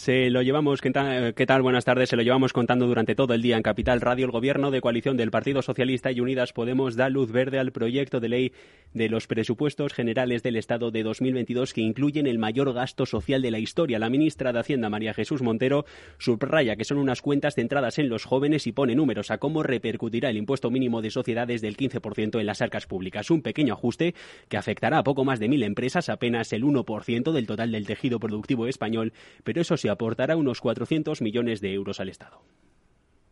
[0.00, 1.60] Se lo llevamos, ¿qué tal?
[1.60, 2.08] Buenas tardes.
[2.08, 4.24] Se lo llevamos contando durante todo el día en Capital Radio.
[4.24, 8.18] El gobierno de coalición del Partido Socialista y Unidas Podemos da luz verde al proyecto
[8.18, 8.52] de ley
[8.94, 13.50] de los presupuestos generales del Estado de 2022 que incluyen el mayor gasto social de
[13.50, 13.98] la historia.
[13.98, 15.84] La ministra de Hacienda, María Jesús Montero,
[16.16, 20.30] subraya que son unas cuentas centradas en los jóvenes y pone números a cómo repercutirá
[20.30, 23.30] el impuesto mínimo de sociedades del 15% en las arcas públicas.
[23.30, 24.14] Un pequeño ajuste
[24.48, 28.18] que afectará a poco más de mil empresas, apenas el 1% del total del tejido
[28.18, 29.12] productivo español,
[29.44, 32.40] pero eso sí aportará unos 400 millones de euros al Estado.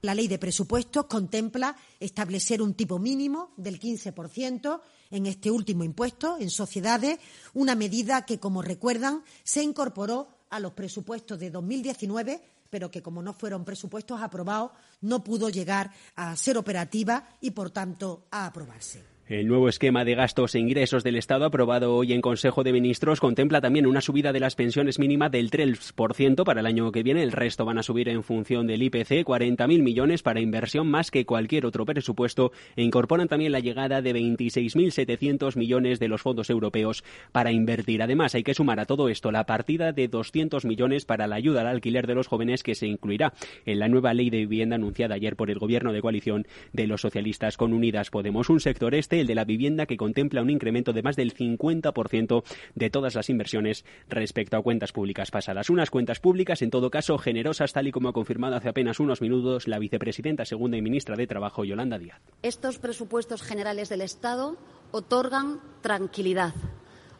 [0.02, 6.36] La ley de presupuestos contempla establecer un tipo mínimo del 15% en este último impuesto
[6.38, 7.18] en sociedades,
[7.54, 13.22] una medida que, como recuerdan, se incorporó a los presupuestos de 2019 pero que como
[13.22, 19.17] no fueron presupuestos aprobados no pudo llegar a ser operativa y, por tanto, a aprobarse.
[19.28, 23.20] El nuevo esquema de gastos e ingresos del Estado aprobado hoy en Consejo de Ministros
[23.20, 27.22] contempla también una subida de las pensiones mínima del 3% para el año que viene.
[27.22, 31.26] El resto van a subir en función del IPC, 40.000 millones para inversión más que
[31.26, 37.04] cualquier otro presupuesto e incorporan también la llegada de 26.700 millones de los fondos europeos
[37.30, 38.00] para invertir.
[38.00, 41.60] Además, hay que sumar a todo esto la partida de 200 millones para la ayuda
[41.60, 43.34] al alquiler de los jóvenes que se incluirá
[43.66, 47.02] en la nueva ley de vivienda anunciada ayer por el Gobierno de coalición de los
[47.02, 48.48] socialistas con Unidas Podemos.
[48.48, 52.42] Un sector este el de la vivienda, que contempla un incremento de más del 50%
[52.74, 55.70] de todas las inversiones respecto a cuentas públicas pasadas.
[55.70, 59.20] Unas cuentas públicas, en todo caso, generosas, tal y como ha confirmado hace apenas unos
[59.20, 62.20] minutos la vicepresidenta segunda y ministra de Trabajo, Yolanda Díaz.
[62.42, 64.56] Estos presupuestos generales del Estado
[64.90, 66.54] otorgan tranquilidad.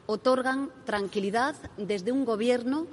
[0.07, 2.87] Otorgan tranquilidad desde un Gobierno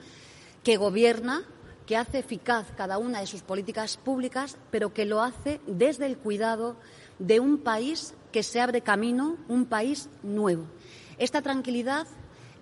[0.64, 1.44] que gobierna
[1.86, 6.17] que hace eficaz cada una de sus políticas públicas, pero que lo hace desde el
[6.17, 6.78] cuidado
[7.19, 10.66] de un país que se abre camino, un país nuevo.
[11.17, 12.07] Esta tranquilidad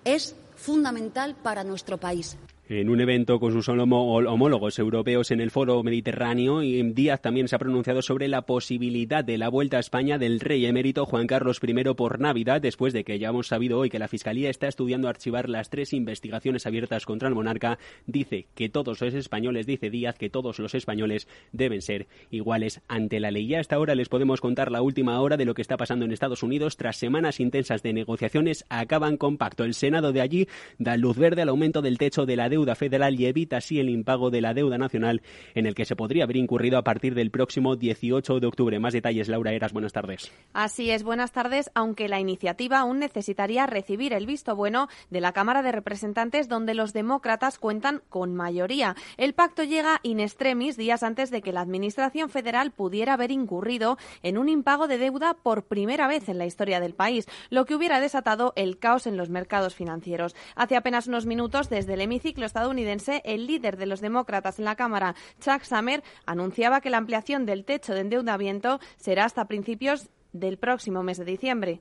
[0.04, 2.36] es fundamental para nuestro país.
[2.66, 7.58] En un evento con sus homólogos europeos en el Foro Mediterráneo, Díaz también se ha
[7.58, 11.74] pronunciado sobre la posibilidad de la vuelta a España del rey emérito Juan Carlos I
[11.94, 15.50] por Navidad, después de que ya hemos sabido hoy que la Fiscalía está estudiando archivar
[15.50, 17.78] las tres investigaciones abiertas contra el monarca.
[18.06, 23.20] Dice que todos los españoles, dice Díaz, que todos los españoles deben ser iguales ante
[23.20, 23.46] la ley.
[23.46, 26.12] Ya hasta ahora les podemos contar la última hora de lo que está pasando en
[26.12, 26.78] Estados Unidos.
[26.78, 29.64] Tras semanas intensas de negociaciones, acaban con pacto.
[29.64, 30.48] El Senado de allí
[30.78, 33.90] da luz verde al aumento del techo de la deuda federal y evita así el
[33.90, 35.22] impago de la deuda nacional
[35.56, 38.78] en el que se podría haber incurrido a partir del próximo 18 de octubre.
[38.78, 40.30] Más detalles, Laura Eras, buenas tardes.
[40.52, 45.32] Así es, buenas tardes, aunque la iniciativa aún necesitaría recibir el visto bueno de la
[45.32, 48.94] Cámara de Representantes, donde los demócratas cuentan con mayoría.
[49.16, 53.98] El pacto llega in extremis días antes de que la Administración federal pudiera haber incurrido
[54.22, 57.74] en un impago de deuda por primera vez en la historia del país, lo que
[57.74, 60.36] hubiera desatado el caos en los mercados financieros.
[60.54, 64.76] Hace apenas unos minutos, desde el hemiciclo estadounidense, el líder de los demócratas en la
[64.76, 70.58] Cámara, Chuck Summer, anunciaba que la ampliación del techo de endeudamiento será hasta principios del
[70.58, 71.80] próximo mes de diciembre.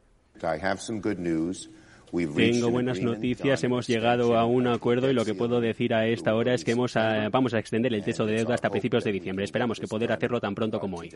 [2.35, 6.35] Tengo buenas noticias, hemos llegado a un acuerdo y lo que puedo decir a esta
[6.35, 6.93] hora es que hemos
[7.31, 9.45] vamos a extender el techo de deuda hasta principios de diciembre.
[9.45, 11.09] Esperamos que poder hacerlo tan pronto como hoy.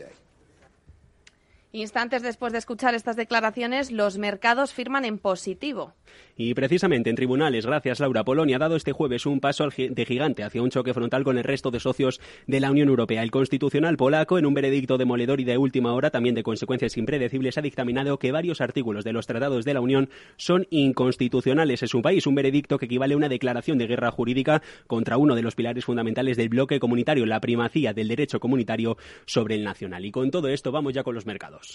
[1.78, 5.94] Instantes después de escuchar estas declaraciones, los mercados firman en positivo.
[6.36, 10.42] Y precisamente en tribunales, gracias Laura, Polonia ha dado este jueves un paso de gigante
[10.42, 13.22] hacia un choque frontal con el resto de socios de la Unión Europea.
[13.22, 17.58] El constitucional polaco, en un veredicto demoledor y de última hora, también de consecuencias impredecibles,
[17.58, 22.02] ha dictaminado que varios artículos de los tratados de la Unión son inconstitucionales en su
[22.02, 22.26] país.
[22.26, 25.84] Un veredicto que equivale a una declaración de guerra jurídica contra uno de los pilares
[25.84, 28.96] fundamentales del bloque comunitario, la primacía del derecho comunitario
[29.26, 30.04] sobre el nacional.
[30.04, 31.67] Y con todo esto vamos ya con los mercados.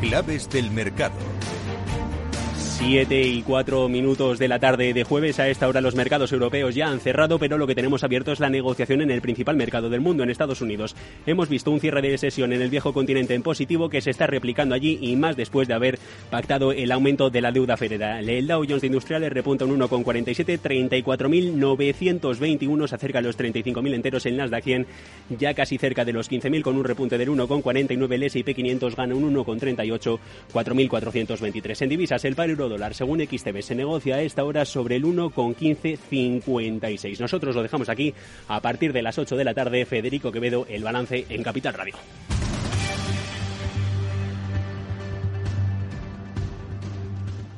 [0.00, 1.14] Claves del mercado.
[2.84, 5.38] Siete y cuatro minutos de la tarde de jueves.
[5.38, 8.40] A esta hora los mercados europeos ya han cerrado, pero lo que tenemos abierto es
[8.40, 10.96] la negociación en el principal mercado del mundo, en Estados Unidos.
[11.24, 14.26] Hemos visto un cierre de sesión en el viejo continente en positivo que se está
[14.26, 18.28] replicando allí y más después de haber pactado el aumento de la deuda federal.
[18.28, 24.26] El Dow Jones de Industriales repunta un 1,47, 34.921, se acerca a los 35.000 enteros.
[24.26, 24.86] El Nasdaq 100
[25.38, 28.12] ya casi cerca de los 15.000 con un repunte del 1,49.
[28.12, 30.18] El S&P 500 gana un 1,38,
[30.52, 31.82] 4.423.
[31.82, 37.20] En divisas, el par euro según XTB, se negocia a esta hora sobre el 1,1556.
[37.20, 38.14] Nosotros lo dejamos aquí
[38.48, 39.86] a partir de las 8 de la tarde.
[39.86, 41.94] Federico Quevedo, el balance en Capital Radio.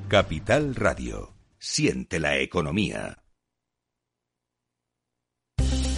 [0.08, 1.32] Capital Radio.
[1.58, 3.23] Siente la economía.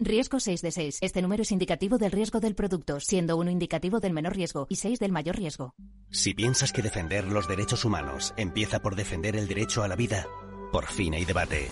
[0.00, 0.98] Riesgo 6 de 6.
[1.00, 4.76] Este número es indicativo del riesgo del producto, siendo uno indicativo del menor riesgo y
[4.76, 5.74] 6 del mayor riesgo.
[6.10, 10.26] Si piensas que defender los derechos humanos empieza por defender el derecho a la vida,
[10.70, 11.68] por fin hay debate.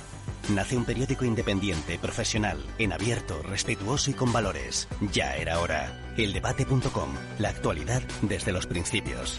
[0.48, 4.88] Nace un periódico independiente, profesional, en abierto, respetuoso y con valores.
[5.12, 6.14] Ya era hora.
[6.16, 7.10] Eldebate.com.
[7.38, 9.38] La actualidad desde los principios.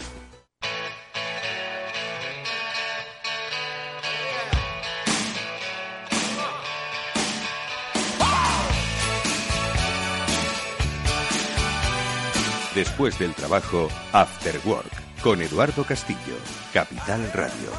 [12.78, 16.36] Después del trabajo, After Work, con Eduardo Castillo,
[16.72, 17.72] Capital Radio.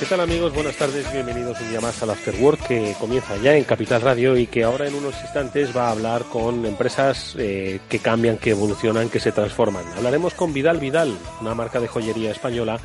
[0.00, 0.54] ¿Qué tal amigos?
[0.54, 4.38] Buenas tardes, bienvenidos un día más al After Work que comienza ya en Capital Radio
[4.38, 8.52] y que ahora en unos instantes va a hablar con empresas eh, que cambian, que
[8.52, 9.84] evolucionan, que se transforman.
[9.98, 12.80] Hablaremos con Vidal Vidal, una marca de joyería española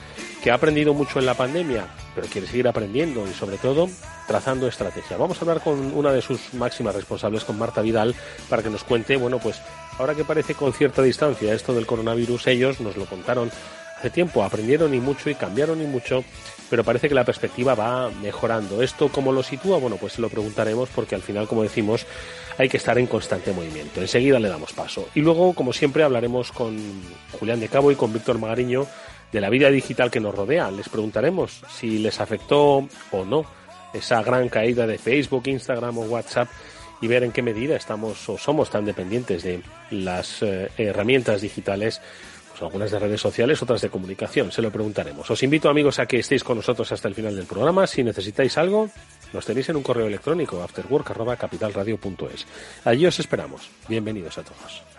[0.47, 3.89] que ha aprendido mucho en la pandemia, pero quiere seguir aprendiendo y sobre todo
[4.29, 5.17] trazando estrategia.
[5.17, 8.15] Vamos a hablar con una de sus máximas responsables, con Marta Vidal,
[8.49, 9.59] para que nos cuente, bueno, pues
[9.99, 13.51] ahora que parece con cierta distancia esto del coronavirus, ellos nos lo contaron
[13.97, 16.23] hace tiempo, aprendieron y mucho y cambiaron y mucho,
[16.69, 18.81] pero parece que la perspectiva va mejorando.
[18.81, 19.79] ¿Esto cómo lo sitúa?
[19.79, 22.05] Bueno, pues se lo preguntaremos porque al final, como decimos,
[22.57, 23.99] hay que estar en constante movimiento.
[23.99, 25.09] Enseguida le damos paso.
[25.13, 26.77] Y luego, como siempre, hablaremos con
[27.37, 28.87] Julián de Cabo y con Víctor Magariño
[29.31, 30.71] de la vida digital que nos rodea.
[30.71, 33.45] Les preguntaremos si les afectó o no
[33.93, 36.49] esa gran caída de Facebook, Instagram o WhatsApp
[37.01, 42.01] y ver en qué medida estamos o somos tan dependientes de las eh, herramientas digitales,
[42.49, 44.51] pues algunas de redes sociales, otras de comunicación.
[44.51, 45.29] Se lo preguntaremos.
[45.29, 47.85] Os invito, amigos, a que estéis con nosotros hasta el final del programa.
[47.85, 48.89] Si necesitáis algo,
[49.33, 52.47] nos tenéis en un correo electrónico afterwork.capitalradio.es.
[52.85, 53.69] Allí os esperamos.
[53.87, 54.96] Bienvenidos a todos.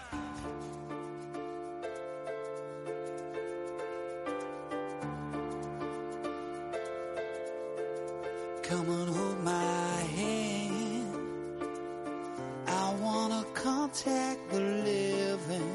[13.89, 15.73] Wanna the living.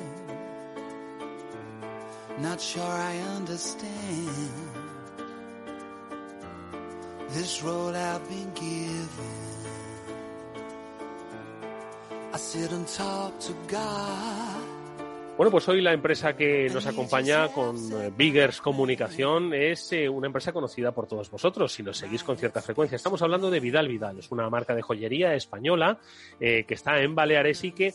[2.39, 4.29] Not sure I understand
[7.29, 9.33] this road I've been given.
[12.33, 14.62] I sit and talk to God.
[15.43, 20.27] Bueno, pues hoy la empresa que nos acompaña con eh, Biggers Comunicación es eh, una
[20.27, 22.95] empresa conocida por todos vosotros, si nos seguís con cierta frecuencia.
[22.95, 25.99] Estamos hablando de Vidal Vidal, es una marca de joyería española
[26.39, 27.93] eh, que está en Baleares y que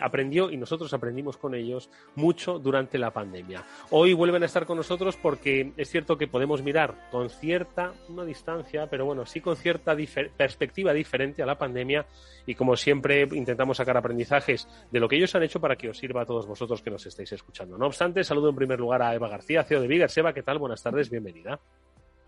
[0.00, 3.64] aprendió, y nosotros aprendimos con ellos, mucho durante la pandemia.
[3.90, 8.24] Hoy vuelven a estar con nosotros porque es cierto que podemos mirar con cierta, no
[8.24, 9.96] distancia, pero bueno, sí con cierta
[10.36, 12.04] perspectiva diferente a la pandemia
[12.46, 15.96] y como siempre intentamos sacar aprendizajes de lo que ellos han hecho para que os
[15.96, 17.76] sirva a todos vosotros que nos estáis escuchando.
[17.78, 20.16] No obstante, saludo en primer lugar a Eva García, CEO de Vigas.
[20.16, 20.58] Eva, ¿qué tal?
[20.58, 21.60] Buenas tardes, bienvenida.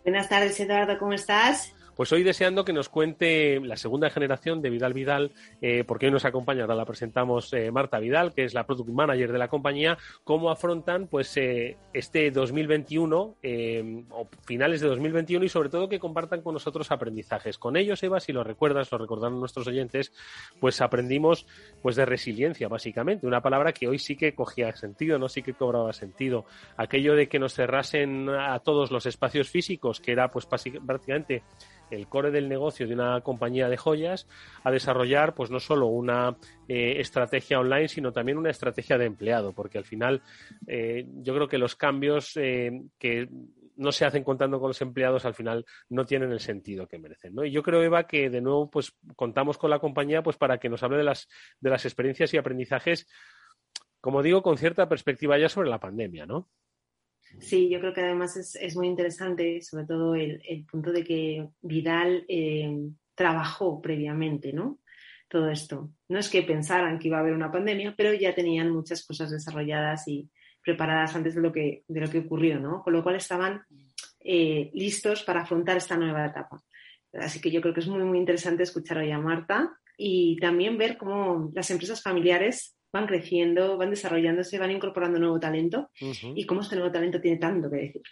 [0.05, 1.75] Buenas tardes, Eduardo, ¿cómo estás?
[1.97, 6.13] Pues hoy deseando que nos cuente la segunda generación de Vidal Vidal, eh, porque hoy
[6.13, 9.99] nos acompaña, la presentamos eh, Marta Vidal, que es la Product Manager de la compañía,
[10.25, 16.01] cómo afrontan pues eh, este 2021 eh, o finales de 2021 y sobre todo que
[16.01, 17.59] compartan con nosotros aprendizajes.
[17.59, 20.13] Con ellos, Eva, si lo recuerdas, lo recordaron nuestros oyentes,
[20.61, 21.47] pues aprendimos
[21.83, 25.53] pues de resiliencia, básicamente, una palabra que hoy sí que cogía sentido, no sí que
[25.53, 26.47] cobraba sentido.
[26.79, 31.43] Aquello de que nos cerrasen a todos los espacios físicos, que era pues prácticamente
[31.91, 34.27] el core del negocio de una compañía de joyas
[34.65, 36.37] a desarrollar pues no solo una
[36.69, 40.23] eh, estrategia online sino también una estrategia de empleado porque al final
[40.67, 43.29] eh, yo creo que los cambios eh, que
[43.77, 47.35] no se hacen contando con los empleados al final no tienen el sentido que merecen
[47.35, 47.45] ¿no?
[47.45, 50.69] y yo creo Eva que de nuevo pues contamos con la compañía pues para que
[50.69, 51.29] nos hable de las
[51.61, 53.07] de las experiencias y aprendizajes
[54.01, 56.49] como digo con cierta perspectiva ya sobre la pandemia ¿no?
[57.39, 61.05] Sí, yo creo que además es, es muy interesante, sobre todo el, el punto de
[61.05, 62.77] que Vidal eh,
[63.15, 64.79] trabajó previamente, ¿no?
[65.29, 65.91] Todo esto.
[66.09, 69.31] No es que pensaran que iba a haber una pandemia, pero ya tenían muchas cosas
[69.31, 70.29] desarrolladas y
[70.63, 72.83] preparadas antes de lo que, de lo que ocurrió, ¿no?
[72.83, 73.63] Con lo cual estaban
[74.21, 76.63] eh, listos para afrontar esta nueva etapa.
[77.15, 80.79] Así que yo creo que es muy, muy interesante escuchar hoy a Marta y también
[80.79, 86.33] ver cómo las empresas familiares van creciendo, van desarrollándose, van incorporando nuevo talento uh -huh.
[86.37, 88.03] y cómo este nuevo talento tiene tanto que decir.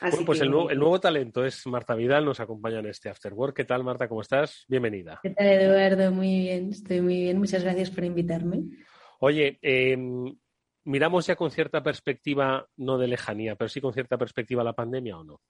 [0.00, 0.44] Así bueno, pues que...
[0.44, 3.56] el, nuevo, el, nuevo, talento es Marta Vidal, nos acompaña en este After Work.
[3.56, 4.08] ¿Qué tal, Marta?
[4.08, 4.64] ¿Cómo estás?
[4.68, 5.18] Bienvenida.
[5.22, 6.12] ¿Qué tal, Eduardo?
[6.12, 7.38] Muy bien, estoy muy bien.
[7.38, 8.62] Muchas gracias por invitarme.
[9.20, 9.96] Oye, eh,
[10.84, 15.18] miramos ya con cierta perspectiva, no de lejanía, pero sí con cierta perspectiva la pandemia
[15.18, 15.40] o no?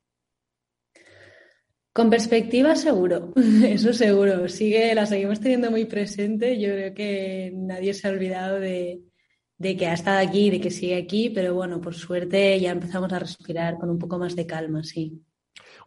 [1.99, 3.33] Con perspectiva, seguro,
[3.65, 4.49] eso seguro.
[4.49, 6.57] Sigue, la seguimos teniendo muy presente.
[6.57, 9.01] Yo creo que nadie se ha olvidado de,
[9.57, 13.13] de que ha estado aquí, de que sigue aquí, pero bueno, por suerte ya empezamos
[13.13, 15.25] a respirar con un poco más de calma, sí.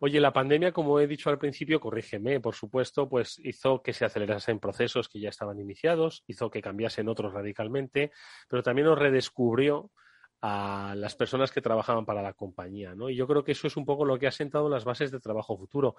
[0.01, 4.03] Oye, la pandemia, como he dicho al principio, corrígeme, por supuesto, pues hizo que se
[4.03, 8.11] acelerasen procesos que ya estaban iniciados, hizo que cambiasen otros radicalmente,
[8.49, 9.91] pero también nos redescubrió
[10.41, 13.09] a las personas que trabajaban para la compañía, ¿no?
[13.09, 15.19] Y yo creo que eso es un poco lo que ha sentado las bases de
[15.19, 15.95] trabajo futuro.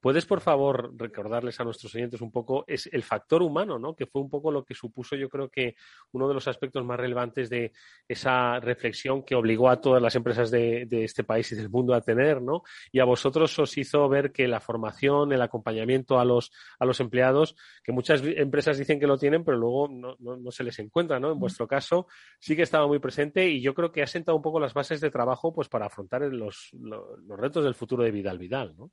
[0.00, 3.96] ¿Puedes, por favor, recordarles a nuestros oyentes un poco es el factor humano, ¿no?
[3.96, 5.74] Que fue un poco lo que supuso, yo creo que
[6.12, 7.72] uno de los aspectos más relevantes de
[8.06, 12.02] esa reflexión que obligó a todas las empresas de, este país y del mundo a
[12.02, 12.62] tener, ¿no?
[12.92, 17.00] Y a vosotros os hizo ver que la formación, el acompañamiento a los, a los
[17.00, 21.32] empleados, que muchas empresas dicen que lo tienen, pero luego no, se les encuentra, ¿no?
[21.32, 22.06] En vuestro caso
[22.38, 25.00] sí que estaba muy presente y yo creo que ha sentado un poco las bases
[25.00, 28.90] de trabajo, pues, para afrontar los, los, los retos del futuro de Vidal Vidal, ¿no?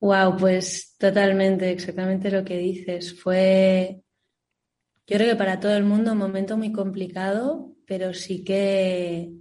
[0.00, 3.20] Wow, pues totalmente, exactamente lo que dices.
[3.20, 4.02] Fue,
[5.06, 9.32] yo creo que para todo el mundo un momento muy complicado, pero sí que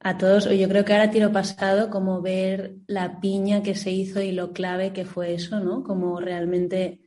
[0.00, 4.22] a todos, yo creo que ahora tiro pasado como ver la piña que se hizo
[4.22, 5.82] y lo clave que fue eso, ¿no?
[5.84, 7.00] Como realmente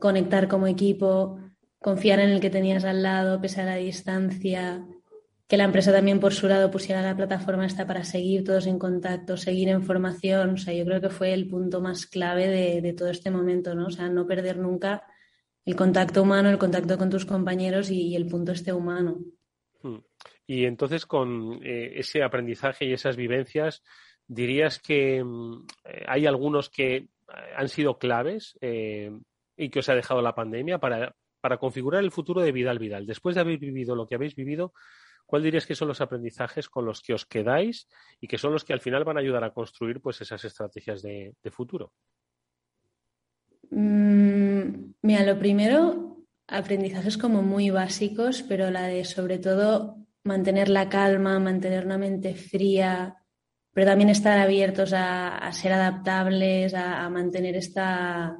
[0.00, 1.38] conectar como equipo,
[1.78, 4.84] confiar en el que tenías al lado, pese a la distancia,
[5.50, 8.78] que la empresa también por su lado pusiera la plataforma esta para seguir todos en
[8.78, 10.50] contacto, seguir en formación.
[10.50, 12.46] O sea, yo creo que fue el punto más clave
[12.80, 13.88] de, todo este momento, ¿no?
[13.88, 15.02] O sea, no perder nunca
[15.64, 19.18] el contacto humano, el contacto con tus compañeros y, el punto este humano.
[19.82, 19.98] Hmm.
[20.46, 23.82] Y entonces, con eh, ese aprendizaje y esas vivencias,
[24.28, 27.08] dirías que mm, eh, hay algunos que eh,
[27.56, 32.40] han sido claves y que os ha dejado la pandemia para, para configurar el futuro
[32.40, 33.04] de Vidal Vidal.
[33.04, 34.74] Después de haber vivido lo que habéis vivido,
[35.30, 37.86] ¿Cuál dirías que son los aprendizajes con los que os quedáis
[38.20, 41.02] y que son los que al final van a ayudar a construir pues, esas estrategias
[41.02, 41.92] de, futuro?
[43.70, 50.88] Mm, mira, lo primero, aprendizajes como muy básicos, pero la de sobre todo mantener la
[50.88, 53.14] calma, mantener una mente fría,
[53.72, 58.36] pero también estar abiertos a, ser adaptables, a, mantener esta,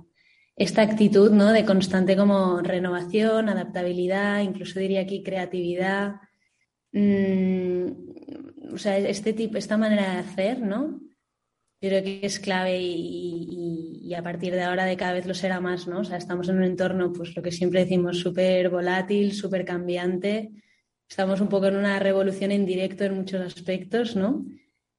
[0.57, 1.53] esta actitud ¿no?
[1.53, 6.17] de constante como renovación, adaptabilidad, incluso diría aquí creatividad.
[6.93, 7.93] Mm,
[8.75, 11.01] o sea, este tipo, esta manera de hacer, ¿no?
[11.83, 15.61] Yo creo que es clave y, a partir de ahora de cada vez lo será
[15.61, 16.01] más, ¿no?
[16.01, 20.51] O sea, estamos en un entorno, pues lo que siempre decimos, súper volátil, súper cambiante.
[21.09, 24.45] Estamos un poco en una revolución en directo en muchos aspectos, ¿no?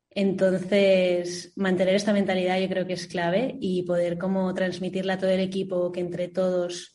[0.10, 5.30] Entonces, mantener esta mentalidad yo creo que es clave y poder como transmitirla a todo
[5.30, 6.91] el equipo, que entre todos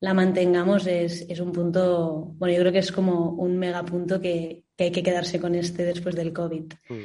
[0.00, 4.84] la mantengamos es, un punto, bueno, yo creo que es como un megapunto que, que
[4.84, 6.72] hay que quedarse con este después del COVID.
[6.88, 7.04] Mm.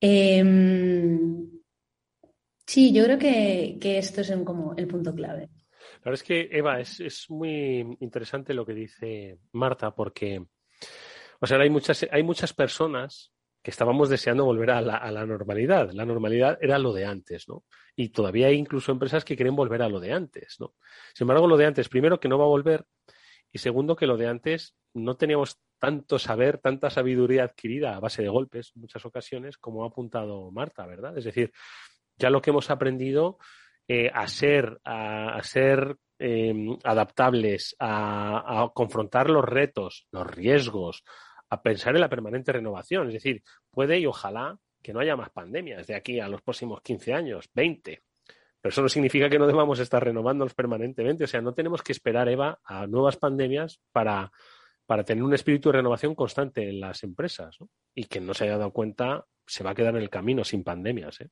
[0.00, 1.50] Em,
[2.66, 5.50] sí, yo creo que, esto es como el punto clave.
[6.02, 10.42] La verdad es que, Eva, es, muy interesante lo que dice Marta, porque,
[11.40, 15.26] o sea, hay muchas, hay muchas personas que estábamos deseando volver a la, a la,
[15.26, 15.90] normalidad.
[15.92, 17.64] La normalidad era lo de antes, ¿no?
[17.94, 20.74] Y todavía hay incluso empresas que quieren volver a lo de antes, ¿no?
[21.14, 22.86] Sin embargo, lo de antes, primero, que no va a volver,
[23.52, 28.22] y segundo, que lo de antes no teníamos tanto saber, tanta sabiduría adquirida a base
[28.22, 31.16] de golpes, en muchas ocasiones, como ha apuntado Marta, ¿verdad?
[31.18, 31.52] Es decir,
[32.16, 33.38] ya lo que hemos aprendido
[33.88, 41.02] eh, a ser, a, ser em, adaptables, a, a confrontar los retos, los riesgos,
[41.50, 43.08] a pensar en la permanente renovación.
[43.08, 46.80] Es decir, puede y ojalá que no haya más pandemias de aquí a los próximos
[46.80, 48.02] 15 años, 20.
[48.60, 51.24] Pero eso no significa que no debamos estar renovándonos permanentemente.
[51.24, 54.30] O sea, no tenemos que esperar, Eva, a nuevas pandemias para,
[54.86, 57.58] para tener un espíritu de renovación constante en las empresas.
[57.94, 60.62] Y que no se haya dado cuenta se va a quedar en el camino sin
[60.62, 61.20] pandemias.
[61.22, 61.30] ¿eh?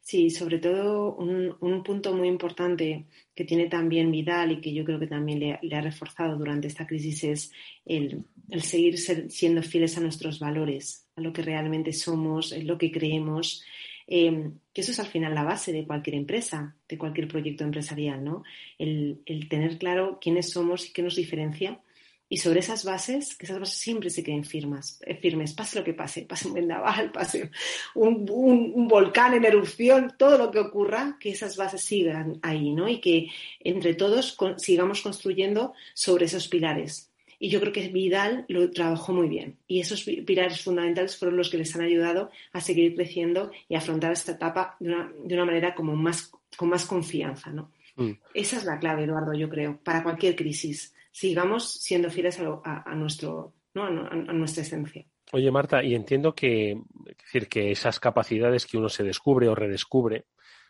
[0.00, 4.98] Sí, sobre todo un, punto muy importante que tiene también Vidal y que yo creo
[4.98, 7.52] que también le, ha reforzado durante esta crisis es
[7.84, 8.24] el,
[8.60, 13.64] seguir siendo fieles a nuestros valores, a lo que realmente somos, en lo que creemos.
[14.06, 18.22] Eh, que eso es al final la base de cualquier empresa, de cualquier proyecto empresarial,
[18.22, 18.44] ¿no?
[18.78, 21.80] el tener claro quiénes somos y qué nos diferencia
[22.28, 25.84] y sobre esas bases, que esas bases siempre se queden firmes, eh, firmes pase lo
[25.84, 27.50] que pase, pase un vendaval, pase
[27.94, 32.88] un, un, volcán en erupción, todo lo que ocurra, que esas bases sigan ahí, ¿no?
[32.88, 33.28] Y que
[33.60, 37.10] entre todos sigamos construyendo sobre esos pilares.
[37.38, 39.58] Y yo creo que Vidal lo trabajó muy bien.
[39.68, 44.12] Y esos pilares fundamentales fueron los que les han ayudado a seguir creciendo y afrontar
[44.12, 47.70] esta etapa de una, de una manera como más, con más confianza, ¿no?
[47.96, 48.12] Mm.
[48.34, 53.54] Esa es la clave, Eduardo, yo creo, para cualquier crisis sigamos siendo fieles a, nuestro,
[53.72, 53.86] ¿no?
[53.86, 55.06] a, nuestra esencia.
[55.32, 60.26] Oye, Marta, y entiendo que, decir, que esas capacidades que uno se descubre o redescubre,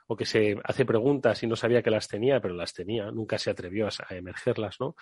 [0.07, 3.39] o que se hace preguntas y no sabía que las tenía, pero las tenía, nunca
[3.39, 4.95] se atrevió a, emergerlas, ¿no?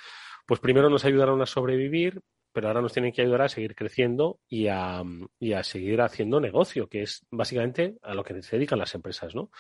[0.47, 4.41] Pues primero nos ayudaron a sobrevivir, pero ahora nos tienen que ayudar a seguir creciendo
[4.49, 5.03] y a,
[5.39, 9.35] y a seguir haciendo negocio, que es básicamente a lo que se dedican las empresas,
[9.35, 9.51] ¿no?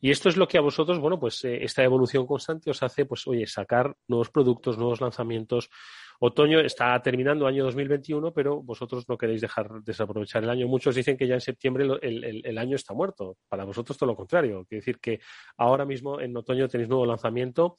[0.00, 3.04] Y esto es lo que a vosotros, bueno, pues eh, esta evolución constante os hace,
[3.04, 5.70] pues, oye, sacar nuevos productos, nuevos lanzamientos,
[6.22, 10.68] Otoño está terminando año 2021, pero vosotros no queréis dejar desaprovechar el año.
[10.68, 13.38] Muchos dicen que ya en septiembre el, año está muerto.
[13.48, 14.66] Para vosotros todo lo contrario.
[14.68, 15.20] Quiere decir que
[15.56, 17.78] ahora mismo en otoño tenéis nuevo lanzamiento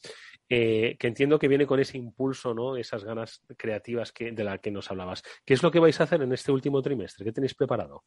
[0.49, 2.77] eh, que entiendo que viene con ese impulso, ¿no?
[2.77, 5.21] Esas ganas creativas que, de las que nos hablabas.
[5.45, 7.23] ¿Qué es lo que vais a hacer en este último trimestre?
[7.23, 8.05] ¿Qué tenéis preparado?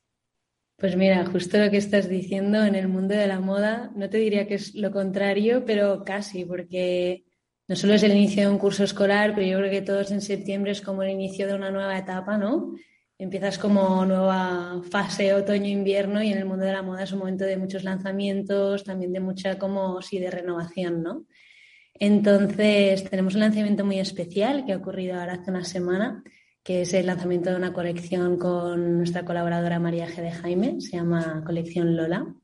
[0.76, 4.18] Pues mira, justo lo que estás diciendo en el mundo de la moda, no te
[4.18, 7.24] diría que es lo contrario, pero casi, porque
[7.68, 10.20] no solo es el inicio de un curso escolar, pero yo creo que todos en
[10.20, 12.74] septiembre es como el inicio de una nueva etapa, ¿no?
[13.18, 17.44] Empiezas como nueva fase otoño-invierno y en el mundo de la moda es un momento
[17.44, 21.26] de muchos lanzamientos, también de mucha como sí de renovación, ¿no?
[21.94, 26.24] Entonces tenemos un lanzamiento muy especial que ha ocurrido ahora hace una semana,
[26.64, 30.23] que es el lanzamiento de una colección con nuestra colaboradora María G.
[30.23, 32.35] de Jaime, se llama Colección Lola.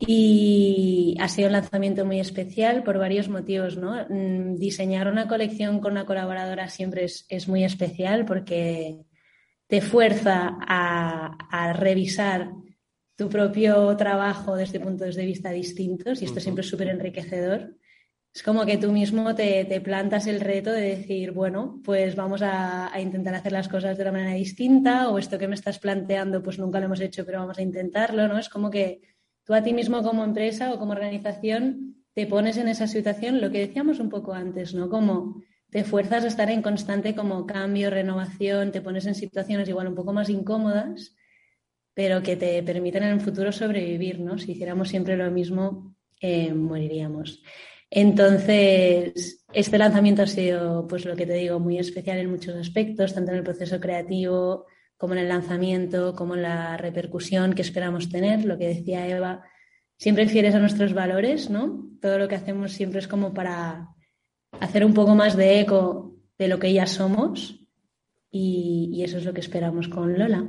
[0.00, 3.94] Y ha sido un lanzamiento muy especial por varios motivos, ¿no?
[4.08, 8.98] Mm, diseñar una colección con una colaboradora siempre es, muy especial porque
[9.68, 12.50] te fuerza a, revisar
[13.16, 17.76] tu propio trabajo desde puntos de vista distintos y esto siempre es súper enriquecedor.
[18.34, 22.92] Es como que tú mismo te, plantas el reto de decir, bueno, pues vamos a,
[23.00, 26.58] intentar hacer las cosas de una manera distinta o esto que me estás planteando pues
[26.58, 28.38] nunca lo hemos hecho pero vamos a intentarlo, ¿no?
[28.38, 29.00] Es como que
[29.44, 33.50] tú a ti mismo como empresa o como organización te pones en esa situación, lo
[33.50, 34.88] que decíamos un poco antes, ¿no?
[34.88, 39.88] Como te fuerzas a estar en constante como cambio, renovación, te pones en situaciones igual
[39.88, 41.14] un poco más incómodas,
[41.94, 44.38] pero que te permiten en el futuro sobrevivir, ¿no?
[44.38, 47.42] Si hiciéramos siempre lo mismo, eh, moriríamos.
[47.90, 53.14] Entonces, este lanzamiento ha sido, pues lo que te digo, muy especial en muchos aspectos,
[53.14, 58.10] tanto en el proceso creativo, como en el lanzamiento, como en la repercusión que esperamos
[58.10, 59.44] tener, lo que decía Eva,
[59.96, 61.88] siempre fieles a nuestros valores, ¿no?
[62.00, 63.88] Todo lo que hacemos siempre es como para
[64.60, 67.66] hacer un poco más de eco de lo que ya somos
[68.30, 70.46] y, eso es lo que esperamos con Lola.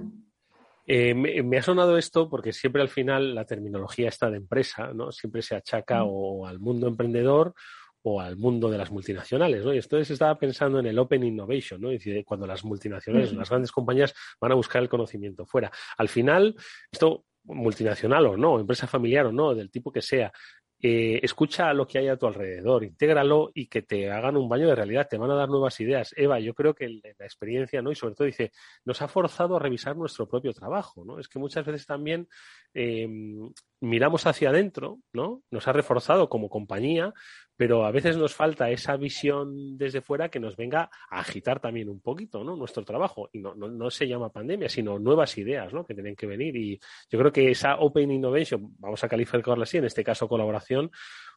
[0.91, 5.11] Eh, me, ha sonado esto porque siempre al final la terminología está de empresa, ¿no?
[5.11, 7.53] Siempre se achaca o al mundo emprendedor
[8.01, 9.71] o al mundo de las multinacionales, ¿no?
[9.71, 11.89] Y entonces estaba pensando en el Open Innovation, ¿no?
[11.89, 15.71] decir, cuando las multinacionales, las grandes compañías van a buscar el conocimiento fuera.
[15.95, 16.55] Al final,
[16.91, 20.31] esto multinacional o no, empresa familiar o no, del tipo que sea,
[20.81, 24.67] eh, escucha lo que hay a tu alrededor, intégralo y que te hagan un baño
[24.67, 26.13] de realidad, te van a dar nuevas ideas.
[26.15, 27.91] Eva, yo creo que la experiencia, ¿no?
[27.91, 28.51] Y sobre todo dice,
[28.85, 31.19] nos ha forzado a revisar nuestro propio trabajo, ¿no?
[31.19, 32.29] Es que muchas veces también
[32.73, 35.43] em, miramos hacia adentro, ¿no?
[35.51, 37.13] Nos ha reforzado como compañía,
[37.59, 41.89] pero a veces nos falta esa visión desde fuera que nos venga a agitar también
[41.89, 42.55] un poquito, ¿no?
[42.55, 43.29] Nuestro trabajo.
[43.33, 45.85] Y no, no, se llama pandemia, sino nuevas ideas, ¿no?
[45.85, 46.55] Que tienen que venir.
[46.55, 50.89] Y yo creo que esa Open Innovation, vamos a calificarla así, en este caso colaboración,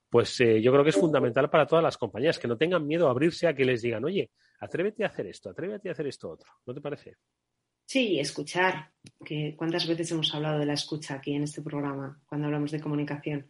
[0.09, 3.09] pues eh, yo creo que es fundamental para todas las compañías, que no tengan miedo
[3.09, 4.31] a abrirse a que les digan, oye,
[4.61, 6.53] atrévete a hacer esto, atrévete a hacer esto otro.
[6.65, 7.17] ¿No te parece?
[7.85, 8.93] Sí, escuchar.
[9.25, 12.81] Que ¿Cuántas veces hemos hablado de la escucha aquí en este programa cuando hablamos de
[12.81, 13.49] comunicación?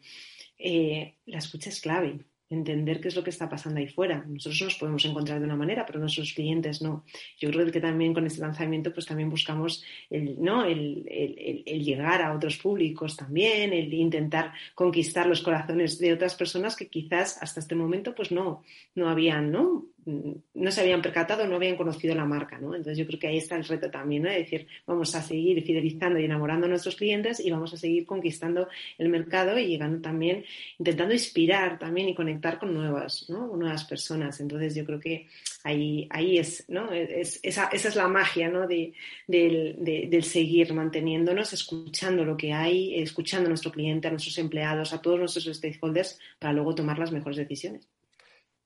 [0.57, 4.25] Eh, la escucha es clave entender qué es lo que está pasando ahí fuera.
[4.27, 7.05] Nosotros nos podemos encontrar de una manera, pero nuestros clientes no.
[7.38, 10.65] Yo creo que también con este lanzamiento pues también buscamos el, ¿no?
[10.65, 16.77] el, el, llegar a otros públicos también, el intentar conquistar los corazones de otras personas
[16.77, 18.62] que quizás hasta este momento pues no,
[18.95, 19.87] no habían, ¿no?
[20.05, 22.75] No se habían percatado, no habían conocido la marca, ¿no?
[22.75, 24.31] Entonces yo creo que ahí está el reto también, ¿no?
[24.31, 28.05] De decir, vamos a seguir fidelizando y enamorando a nuestros clientes y vamos a seguir
[28.05, 30.45] conquistando el mercado y llegando también,
[30.79, 33.57] intentando inspirar también y conectar con nuevas, ¿no?
[33.57, 34.41] nuevas personas.
[34.41, 35.29] Entonces yo creo que
[35.62, 36.91] ahí, ahí es, ¿no?
[36.93, 38.67] Es, esa, esa es la magia, ¿no?
[38.67, 38.93] De,
[39.29, 45.01] del seguir manteniéndonos, escuchando lo que hay, escuchando a nuestro cliente, a nuestros empleados, a
[45.01, 47.88] todos nuestros stakeholders para luego tomar las mejores decisiones.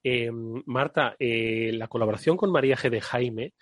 [0.08, 2.90] Eh, Marta, eh, la colaboración con María G.
[2.90, 3.54] de Jaime,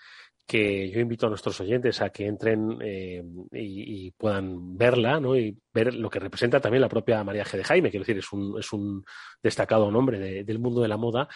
[0.46, 5.38] que yo invito a nuestros oyentes a que entren eh, y, puedan verla ¿no?
[5.38, 7.56] y ver lo que representa también la propia María G.
[7.56, 9.02] de Jaime, quiero decir, es un, es un
[9.42, 11.28] destacado nombre del mundo de la moda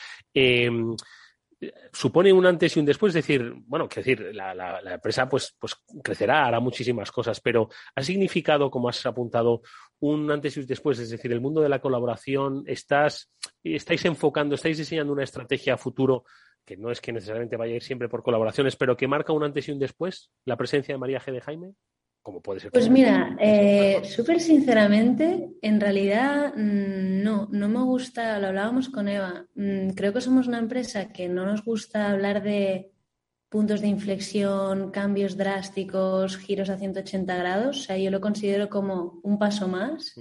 [1.92, 5.56] supone un antes y un después, es decir, bueno, que decir, la, la, empresa pues,
[5.58, 9.62] pues crecerá, hará muchísimas cosas, pero ha significado, como has apuntado,
[10.00, 13.32] un antes y un después, es decir, el mundo de la colaboración, estás,
[13.64, 16.24] estáis enfocando, estáis diseñando una estrategia a futuro
[16.64, 19.42] que no es que necesariamente vaya a ir siempre por colaboraciones, pero que marca un
[19.42, 21.32] antes y un después, la presencia de María G.
[21.32, 21.72] de Jaime?
[22.28, 22.70] ¿Cómo puede ser?
[22.70, 29.08] Pues mira, eh, súper sinceramente, en realidad mm, no, no me gusta, lo hablábamos con
[29.08, 32.90] Eva, mm, creo que somos una empresa que no nos gusta hablar de
[33.48, 37.78] puntos de inflexión, cambios drásticos, giros a 180 grados.
[37.78, 40.14] O sea, yo lo considero como un paso más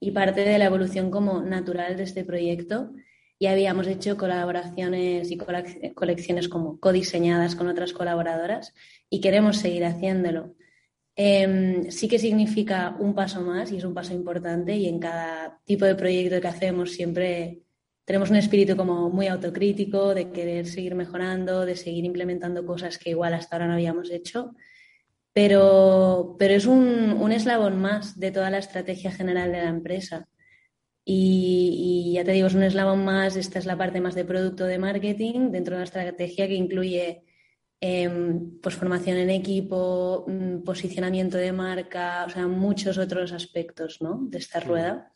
[0.00, 2.90] y parte de la evolución como natural de este proyecto.
[3.38, 5.36] Ya habíamos hecho colaboraciones y
[5.94, 8.72] colecciones como codiseñadas con otras colaboradoras
[9.10, 10.54] y queremos seguir haciéndolo.
[11.22, 15.60] Em, sí que significa un paso más y es un paso importante y en cada
[15.66, 17.60] tipo de proyecto que hacemos siempre
[18.06, 23.10] tenemos un espíritu como muy autocrítico, de querer seguir mejorando, de seguir implementando cosas que
[23.10, 24.54] igual hasta ahora no habíamos hecho,
[25.34, 30.26] pero, pero es un, eslabón más de toda la estrategia general de la empresa.
[31.04, 34.64] Y, ya te digo, es un eslabón más, esta es la parte más de producto
[34.64, 37.24] de marketing dentro de una estrategia que incluye
[37.80, 44.18] em, pues formación en equipo, mm, posicionamiento de marca, o sea, muchos otros aspectos ¿no?
[44.22, 45.12] de esta rueda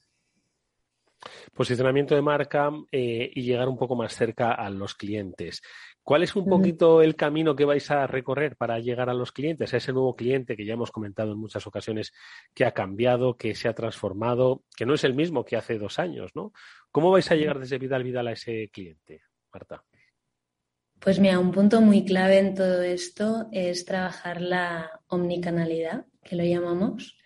[1.53, 5.63] posicionamiento de marca eh, y llegar un poco más cerca a los clientes.
[6.03, 9.73] ¿Cuál es un poquito el camino que vais a recorrer para llegar a los clientes,
[9.73, 12.13] a ese nuevo cliente que ya hemos comentado en muchas ocasiones
[12.53, 15.99] que ha cambiado, que se ha transformado, que no es el mismo que hace dos
[15.99, 16.53] años, ¿no?
[16.91, 19.83] ¿Cómo vais a llegar desde Vidal Vidal a ese cliente, Marta?
[21.05, 26.45] Pues mira, un punto muy clave en todo esto es trabajar la omnicanalidad, que lo
[26.45, 27.19] llamamos.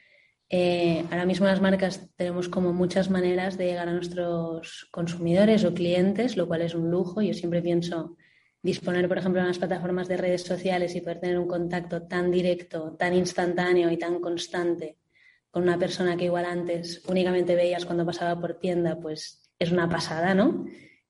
[0.50, 5.74] Eh, ahora mismo las marcas tenemos como muchas maneras de llegar a nuestros consumidores o
[5.74, 7.22] clientes, lo cual es un lujo.
[7.22, 8.16] Yo siempre pienso
[8.62, 12.32] disponer, por ejemplo, de unas plataformas de redes sociales y poder tener un contacto tan
[12.32, 14.98] directo, tan instantáneo y tan constante
[15.52, 19.88] con una persona que igual antes únicamente veías cuando pasaba por tienda, pues es una
[19.88, 20.66] pasada, ¿no?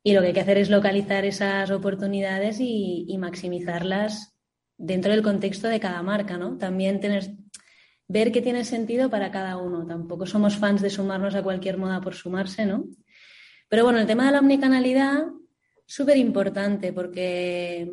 [0.08, 4.34] Y lo que hay que hacer es localizar esas oportunidades y, maximizarlas
[4.78, 6.56] dentro del contexto de cada marca, ¿no?
[6.56, 7.32] También tener
[8.06, 9.84] ver qué tiene sentido para cada uno.
[9.84, 12.86] Tampoco somos fans de sumarnos a cualquier moda por sumarse, ¿no?
[13.68, 15.24] Pero bueno, el tema de la omnicanalidad,
[15.84, 17.92] súper importante porque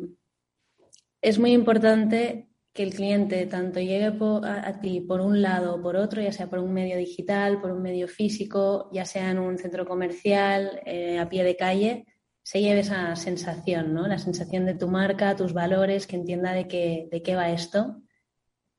[1.20, 2.45] es muy importante
[2.76, 6.48] que el cliente tanto llegue a, ti por un lado o por otro, ya sea
[6.48, 11.18] por un medio digital, por un medio físico, ya sea en un centro comercial, eh,
[11.18, 12.06] a pie de calle,
[12.42, 14.06] se lleve esa sensación, ¿no?
[14.06, 18.02] La sensación de tu marca, tus valores, que entienda de qué, de qué va esto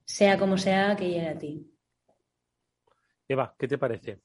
[0.07, 1.69] sea como sea, que llegue a ti.
[3.27, 4.21] Eva, ¿qué te parece?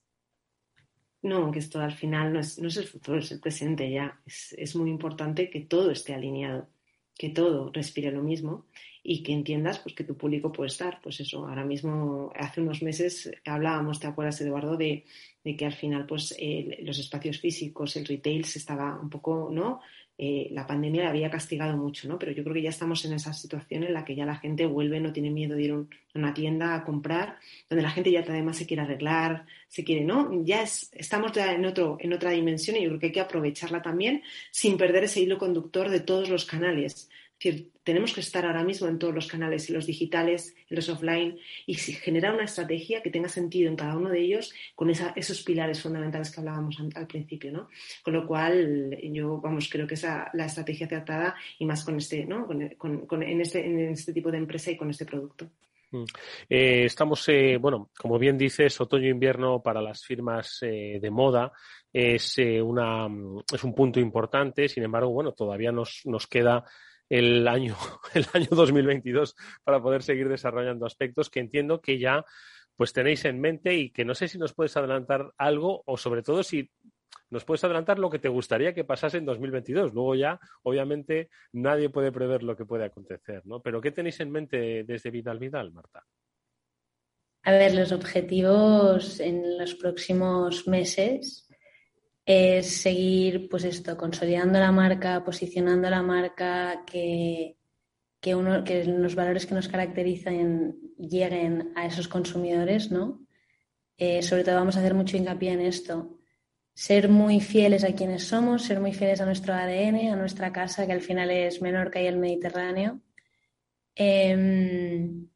[1.23, 4.21] No, que esto al final no es, no es el futuro, es el presente ya.
[4.25, 6.69] Es, es, muy importante que todo esté alineado,
[7.17, 8.67] que todo respire lo mismo
[9.03, 11.01] y que entiendas pues, que tu público puede estar.
[11.03, 15.05] Pues eso, ahora mismo, hace unos meses hablábamos, ¿te acuerdas, Eduardo, de,
[15.45, 16.37] de que al final pues,
[16.81, 19.81] los espacios físicos, el retail se estaba un poco, ¿no?
[20.19, 22.19] Eh, la pandemia la había castigado mucho, ¿no?
[22.19, 24.67] Pero yo creo que ya estamos en esa situación en la que ya la gente
[24.67, 25.85] vuelve, no tiene miedo de ir a
[26.15, 27.39] una tienda a comprar,
[27.69, 30.45] donde la gente ya además se quiere arreglar, se quiere, ¿no?
[30.45, 33.83] Ya estamos ya en, otro, en otra dimensión y yo creo que hay que aprovecharla
[33.83, 37.11] también sin perder ese hilo conductor de todos los canales
[37.43, 41.75] decir, tenemos que estar ahora mismo en todos los canales, los digitales, los offline, y
[41.75, 46.31] generar una estrategia que tenga sentido en cada uno de ellos con esos pilares fundamentales
[46.31, 47.69] que hablábamos al, principio, ¿no?
[48.03, 52.25] Con lo cual, yo, vamos, creo que esa la estrategia acertada y más con este,
[52.25, 52.47] ¿no?
[52.47, 55.51] Con, en, este, en este tipo de empresa y con este producto.
[55.91, 56.05] Mm.
[56.49, 61.53] Eh, estamos, eh, bueno, como bien dices, otoño-invierno para las firmas eh, de moda
[61.93, 63.07] es, una,
[63.53, 64.69] es un punto importante.
[64.69, 66.65] Sin embargo, bueno, todavía nos, nos queda
[67.13, 67.77] el año,
[68.15, 72.25] el año 2022 para poder seguir desarrollando aspectos que entiendo que ya
[72.75, 76.23] pues tenéis en mente y que no sé si nos puedes adelantar algo o sobre
[76.23, 76.71] todo si
[77.29, 79.93] nos puedes adelantar lo que te gustaría que pasase en 2022.
[79.93, 83.61] Luego ya, obviamente, nadie puede prever lo que puede acontecer, ¿no?
[83.61, 86.05] Pero ¿qué tenéis en mente desde Vidal Vidal, Marta?
[87.43, 91.52] A ver, los objetivos en los próximos meses
[92.25, 97.57] es seguir, pues esto, consolidando la marca, posicionando la marca, que,
[98.21, 103.27] que, uno, que los valores que nos caracterizan lleguen a esos consumidores, ¿no?
[103.97, 106.19] Eh, sobre todo vamos a hacer mucho hincapié en esto.
[106.75, 110.87] Ser muy fieles a quienes somos, ser muy fieles a nuestro ADN, a nuestra casa,
[110.87, 113.01] que al final es Menorca y el Mediterráneo.
[113.95, 115.27] Em,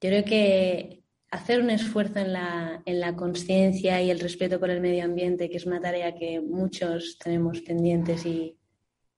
[0.00, 0.95] yo creo que
[1.30, 5.50] hacer un esfuerzo en la, en la conciencia y el respeto por el medio ambiente,
[5.50, 8.56] que es una tarea que muchos tenemos pendientes y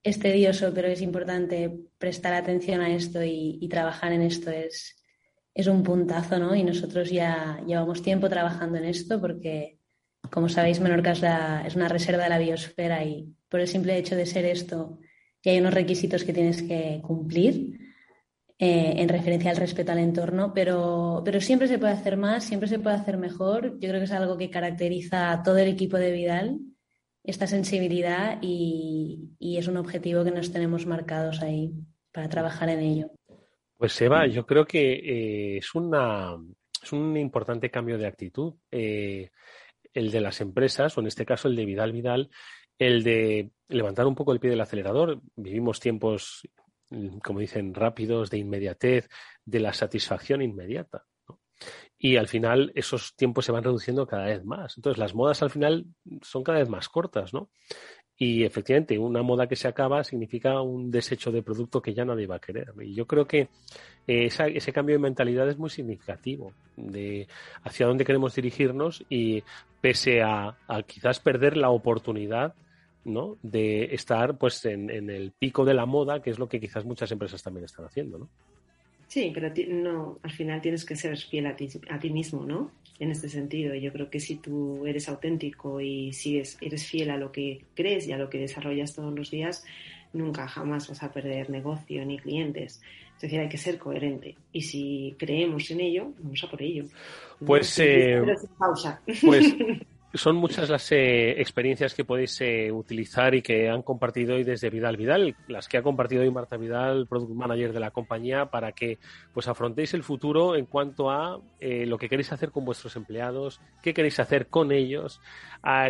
[0.03, 4.49] es tedioso, pero es importante prestar atención a esto y, trabajar en esto.
[4.49, 4.95] Es,
[5.53, 6.55] es un puntazo, ¿no?
[6.55, 9.79] Y nosotros ya llevamos tiempo trabajando en esto porque,
[10.31, 11.23] como sabéis, Menorca es,
[11.67, 14.99] es una reserva de la biosfera y por el simple hecho de ser esto
[15.43, 17.88] y hay unos requisitos que tienes que cumplir
[18.61, 22.67] eh, en referencia al respeto al entorno, pero, pero siempre se puede hacer más, siempre
[22.67, 23.79] se puede hacer mejor.
[23.79, 26.59] Yo creo que es algo que caracteriza a todo el equipo de Vidal,
[27.23, 31.71] esta sensibilidad y, es un objetivo que nos tenemos marcados ahí
[32.11, 33.11] para trabajar en ello.
[33.77, 36.35] Pues Eva, yo creo que eh, es, una,
[36.83, 38.55] es un importante cambio de actitud.
[38.71, 39.29] Eh,
[39.93, 42.29] el de las empresas, o en este caso el de Vidal Vidal,
[42.77, 45.21] el de levantar un poco el pie del acelerador.
[45.35, 46.47] Vivimos tiempos,
[47.23, 49.09] como dicen, rápidos, de inmediatez,
[49.45, 51.05] de la satisfacción inmediata.
[51.97, 54.77] Y al final esos tiempos se van reduciendo cada vez más.
[54.77, 55.85] Entonces las modas al final
[56.21, 57.49] son cada vez más cortas, ¿no?
[58.21, 62.27] Y efectivamente, una moda que se acaba significa un desecho de producto que ya nadie
[62.27, 62.73] va a querer.
[62.81, 63.47] Y yo creo que
[64.07, 67.27] ese cambio de mentalidad es muy significativo de
[67.63, 69.43] hacia dónde queremos dirigirnos y
[69.79, 72.55] pese a quizás perder la oportunidad
[73.05, 73.37] ¿no?
[73.41, 76.85] de estar pues en, en, el pico de la moda, que es lo que quizás
[76.85, 78.17] muchas empresas también están haciendo.
[78.17, 78.29] ¿no?
[79.09, 82.71] Sí, pero no, al final tienes que ser fiel a ti, a ti mismo, ¿no?
[82.99, 87.17] En este sentido, yo creo que si tú eres auténtico y sigues, eres fiel a
[87.17, 89.65] lo que crees y a lo que desarrollas todos los días,
[90.13, 92.81] nunca jamás vas a perder negocio ni clientes.
[93.15, 94.35] Es decir, hay que ser coherente.
[94.53, 96.85] Y si creemos en ello, vamos a por ello.
[97.43, 98.21] Pues, eh,
[98.59, 99.01] pausa.
[99.25, 99.55] pues
[100.13, 104.71] son muchas las eh, experiencias que podéis eh, utilizar y que han compartido hoy desde
[104.71, 108.71] Vidal Vidal, las que ha compartido hoy Marta Vidal, Product Manager de la compañía, para
[108.71, 108.97] que
[109.33, 113.61] pues afrontéis el futuro en cuanto a eh, lo que queréis hacer con vuestros empleados,
[113.83, 115.21] qué queréis hacer con ellos,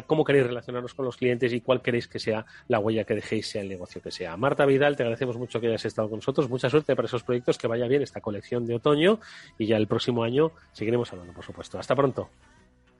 [0.07, 3.47] cómo queréis relacionaros con los clientes y cuál queréis que sea la huella que dejéis,
[3.47, 4.35] sea el negocio que sea.
[4.35, 6.49] Marta Vidal, te agradecemos mucho que hayas estado con nosotros.
[6.49, 9.19] Mucha suerte para esos proyectos, que vaya bien esta colección de otoño
[9.57, 11.79] y ya el próximo año seguiremos hablando, por supuesto.
[11.79, 12.29] Hasta pronto.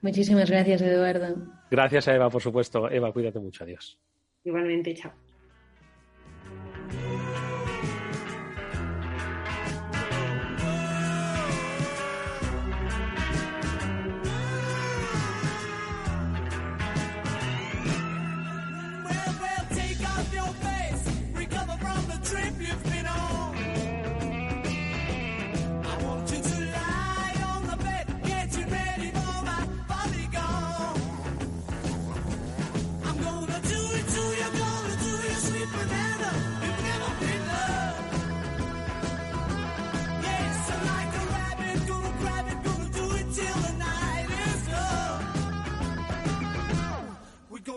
[0.02, 1.36] Muchísimas gracias, Eduardo.
[1.70, 2.90] Gracias a Eva, por supuesto.
[2.90, 3.64] Eva, cuídate mucho.
[3.64, 3.98] Adiós.
[4.44, 5.12] Igualmente, chao.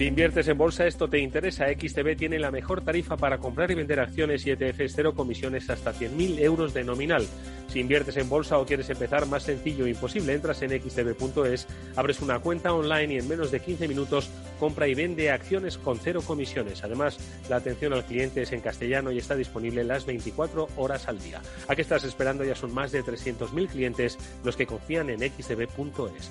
[0.00, 1.66] Si inviertes en bolsa, esto te interesa.
[1.66, 5.92] XTB tiene la mejor tarifa para comprar y vender acciones y ETFs, cero comisiones hasta
[5.92, 7.26] 100.000 euros de nominal.
[7.68, 12.22] Si inviertes en bolsa o quieres empezar más sencillo e imposible, entras en xtb.es, abres
[12.22, 16.22] una cuenta online y en menos de 15 minutos compra y vende acciones con cero
[16.26, 16.82] comisiones.
[16.82, 17.18] Además,
[17.50, 21.42] la atención al cliente es en castellano y está disponible las 24 horas al día.
[21.68, 22.42] ¿A qué estás esperando?
[22.42, 26.30] Ya son más de 300.000 clientes los que confían en xtb.es.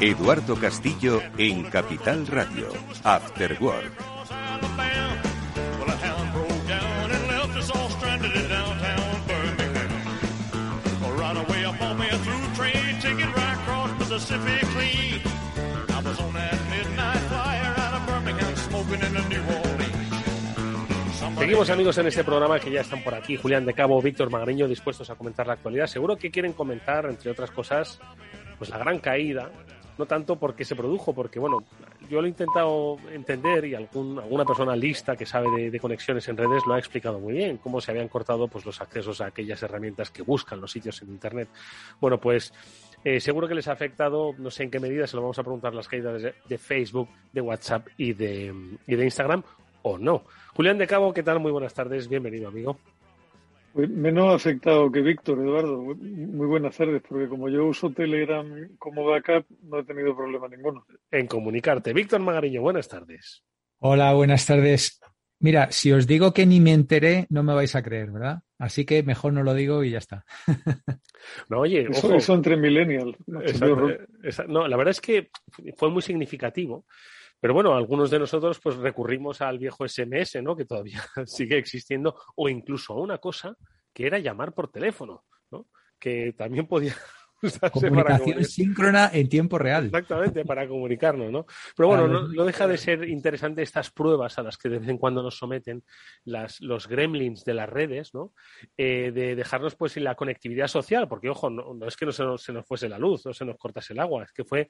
[0.00, 2.68] Eduardo Castillo en Capital Radio,
[3.02, 3.92] After Work.
[21.38, 24.68] Seguimos amigos en este programa que ya están por aquí, Julián de Cabo, Víctor Magriño,
[24.68, 25.86] dispuestos a comentar la actualidad.
[25.86, 27.98] Seguro que quieren comentar, entre otras cosas,
[28.58, 29.50] pues la gran caída
[29.98, 31.64] no tanto porque se produjo, porque bueno,
[32.08, 36.36] yo lo he intentado entender y algún, alguna persona lista que sabe de, conexiones en
[36.36, 39.62] redes lo ha explicado muy bien, cómo se habían cortado pues los accesos a aquellas
[39.62, 41.48] herramientas que buscan los sitios en Internet.
[42.00, 42.52] Bueno, pues
[43.04, 45.42] eh, seguro que les ha afectado, no sé en qué medida, se lo vamos a
[45.42, 48.52] preguntar las caídas de, Facebook, de WhatsApp y de,
[48.86, 49.42] y de Instagram,
[49.82, 50.24] o no.
[50.54, 51.40] Julián de Cabo, ¿qué tal?
[51.40, 52.78] Muy buenas tardes, bienvenido amigo.
[53.76, 55.82] Menos afectado que Víctor, Eduardo.
[55.82, 58.46] Muy buenas tardes, porque como yo uso Telegram
[58.78, 60.86] como backup, no he tenido problema ninguno.
[61.10, 61.92] En comunicarte.
[61.92, 63.42] Víctor Magariño, buenas tardes.
[63.78, 64.98] Hola, buenas tardes.
[65.38, 68.40] Mira, si os digo que ni me enteré, no me vais a creer, ¿verdad?
[68.58, 70.24] Así que mejor no lo digo y ya está.
[71.50, 72.34] no, oye, eso, ojo.
[72.34, 73.16] entre millennials.
[74.48, 75.28] no, la verdad es que
[75.76, 76.86] fue muy significativo.
[77.40, 80.56] Pero bueno, algunos de nosotros pues recurrimos al viejo SMS, ¿no?
[80.56, 83.56] Que todavía sigue existiendo, o incluso a una cosa
[83.92, 85.68] que era llamar por teléfono, ¿no?
[85.98, 86.94] Que también podía
[87.72, 89.86] Comunicación síncrona en tiempo real.
[89.86, 91.46] Exactamente, para comunicarnos, ¿no?
[91.76, 94.98] Pero bueno, no, deja de ser interesante estas pruebas a las que de vez en
[94.98, 95.84] cuando nos someten
[96.24, 98.32] las, los gremlins de las redes, ¿no?
[98.76, 102.24] Eh, de dejarnos pues en la conectividad social, porque ojo, no, es que no se
[102.24, 104.68] nos, se nos fuese la luz, no se nos cortase el agua, es que fue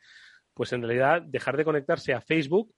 [0.55, 2.73] pues en realidad dejar de conectarse a Facebook,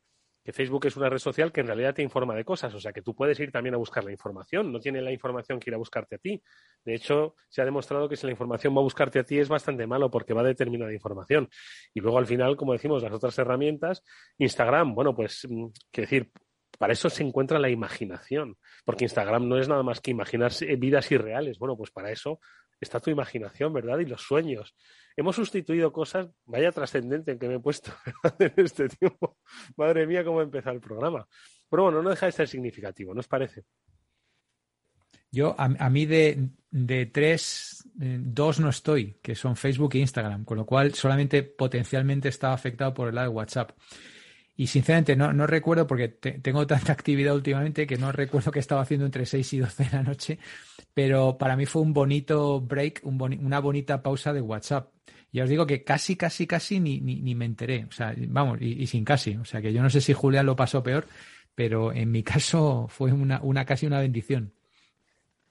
[0.48, 2.90] que Facebook es una red social que en realidad te informa de cosas, o sea
[2.90, 5.74] que tú puedes ir también a buscar la información, no tiene la información que ir
[5.74, 6.42] a buscarte a ti.
[6.82, 9.50] De hecho, se ha demostrado que si la información va a buscarte a ti es
[9.50, 11.50] bastante malo porque va a determinar información.
[11.92, 14.02] Y luego al final, como decimos, las otras herramientas,
[14.38, 16.30] Instagram, bueno, pues, mm, qué decir,
[16.78, 18.56] para eso se encuentra la imaginación,
[18.86, 21.58] porque Instagram no es nada más que imaginar vidas irreales.
[21.58, 22.40] Bueno, pues para eso
[22.80, 23.98] está tu imaginación, ¿verdad?
[23.98, 24.74] Y los sueños
[25.18, 27.90] hemos sustituido cosas, vaya trascendente en que me he puesto
[28.38, 29.36] en este tiempo.
[29.76, 31.26] Madre mía, cómo ha empezado el programa.
[31.68, 33.64] Pero bueno, no deja de ser significativo, ¿no os parece?
[35.30, 36.50] Yo, a, mí de,
[37.12, 42.28] tres, eh, dos no estoy, que son Facebook e Instagram, con lo cual solamente potencialmente
[42.28, 43.72] estaba afectado por el lado de WhatsApp.
[44.60, 48.82] Y sinceramente no, no recuerdo, porque tengo tanta actividad últimamente que no recuerdo qué estaba
[48.82, 50.40] haciendo entre 6 y 12 de la noche,
[50.92, 54.92] pero para mí fue un bonito break, una bonita pausa de WhatsApp.
[55.30, 57.84] Ya os digo que casi, casi, casi ni, ni, me enteré.
[57.88, 59.36] O sea, vamos, y, sin casi.
[59.36, 61.06] O sea, que yo no sé si Julián lo pasó peor,
[61.54, 64.52] pero en mi caso fue una, una casi una bendición.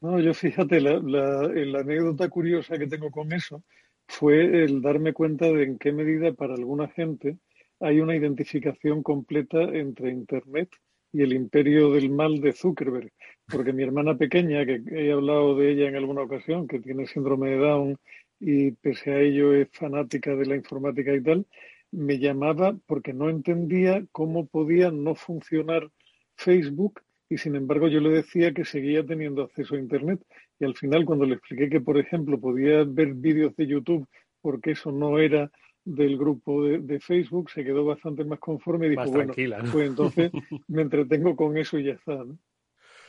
[0.01, 3.63] No, yo fíjate, la, la, anécdota curiosa que tengo con eso
[4.05, 7.37] fue el darme cuenta de en qué medida para alguna gente
[7.79, 10.69] hay una identificación completa entre Internet
[11.13, 13.11] y el imperio del mal de Zuckerberg.
[13.47, 17.51] Porque mi hermana pequeña, que he hablado de ella en alguna ocasión, que tiene síndrome
[17.51, 17.97] de Down
[18.39, 21.45] y pese a ello es fanática de la informática y tal,
[21.91, 25.89] me llamaba porque no entendía cómo podía no funcionar
[26.35, 30.21] Facebook y sin embargo yo le decía que seguía teniendo acceso a Internet
[30.59, 34.07] y al final cuando le expliqué que, por ejemplo, podía ver vídeos de YouTube
[34.41, 35.51] porque eso no era
[35.87, 39.33] del grupo de, Facebook, se quedó bastante más conforme y dijo, bueno,
[39.71, 40.31] pues entonces
[40.67, 42.13] me entretengo con eso y ya está.
[42.13, 42.37] ¿no?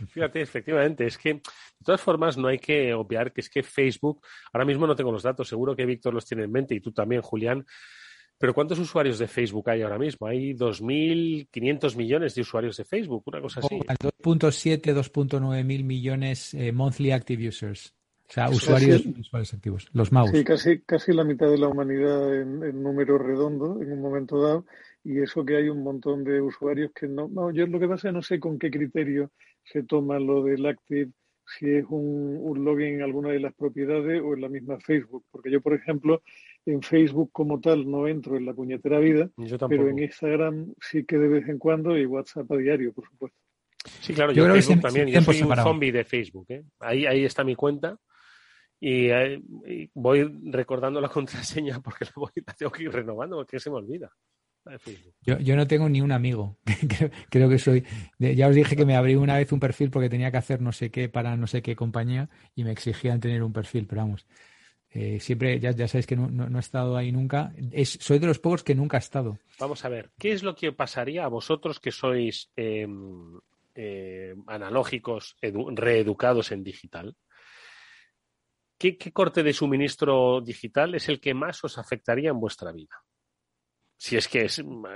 [0.07, 1.43] Fíjate, efectivamente, es que de
[1.85, 5.25] todas formas no hay que obviar que es que Facebook, ahora mismo no tengo los
[5.25, 7.67] datos, seguro que Víctor los tiene en mente y tú también, Julián,
[8.38, 10.29] pero ¿cuántos usuarios de Facebook hay ahora mismo?
[10.29, 13.77] Hay 2.500 millones de usuarios de Facebook, una cosa así.
[13.77, 17.98] 2.7, 2.9 mil millones eh, monthly active users.
[18.29, 19.05] O sea, usuarios,
[19.55, 20.31] activos, los mouse.
[20.33, 24.41] Sí, casi, casi la mitad de la humanidad en, en número redondo en un momento
[24.43, 24.67] dado
[25.03, 28.09] y eso que hay un montón de usuarios que no, no yo lo que pasa
[28.09, 29.31] es no sé con qué criterio
[29.73, 31.11] se toma lo del Active,
[31.47, 35.25] si es un, login en alguna de las propiedades o en la misma Facebook.
[35.31, 36.23] Porque yo, por ejemplo,
[36.67, 39.31] en Facebook como tal no entro en la puñetera vida,
[39.69, 43.38] pero en Instagram sí que de vez en cuando y WhatsApp a diario, por supuesto.
[44.01, 45.09] Sí, claro, yo, Facebook también.
[45.09, 46.47] Yo soy un zombie de Facebook.
[46.51, 46.64] ¿eh?
[46.81, 47.99] Ahí, ahí está mi cuenta.
[48.81, 49.41] Y, eh,
[49.95, 53.77] voy recordando la contraseña porque la, voy, la tengo que ir renovando porque se me
[53.77, 54.11] olvida.
[55.23, 56.59] Yo, yo no tengo ni un amigo.
[57.31, 57.85] Creo que soy.
[58.19, 60.73] Ya os dije que me abrí una vez un perfil porque tenía que hacer no
[60.73, 64.27] sé qué para no sé qué compañía y me exigían tener un perfil, pero vamos.
[64.91, 67.53] Eh, siempre, ya, ya sabéis que no, no, he estado ahí nunca.
[67.73, 69.38] Es, soy de los pocos que nunca he estado.
[69.59, 73.38] Vamos a ver, ¿qué es lo que pasaría a vosotros que sois em,
[73.75, 77.15] eh, analógicos, reeducados en digital?
[78.79, 83.04] ¿Qué corte de suministro digital es el que más os afectaría en vuestra vida?
[83.98, 84.46] si es que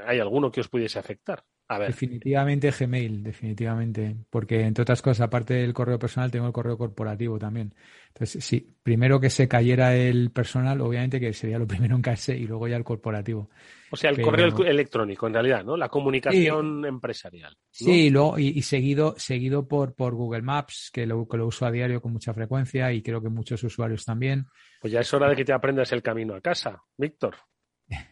[0.06, 1.44] hay alguno que os pudiese afectar.
[1.72, 1.88] A ver.
[1.88, 4.14] Definitivamente Gmail, definitivamente.
[4.28, 7.74] Porque, entre otras cosas, aparte del correo personal, tengo el correo corporativo también.
[8.08, 12.36] Entonces, sí, primero que se cayera el personal, obviamente que sería lo primero en caerse
[12.36, 13.48] y luego ya el corporativo.
[13.90, 15.76] O sea, el correo electrónico, en realidad, ¿no?
[15.76, 17.56] La comunicación empresarial.
[17.70, 21.66] Sí, y, luego, y, seguido, seguido por, por Google Maps, que lo, que lo uso
[21.66, 24.46] a diario con mucha frecuencia y creo que muchos usuarios también.
[24.80, 27.36] Pues ya es hora de que te aprendas el camino a casa, Víctor.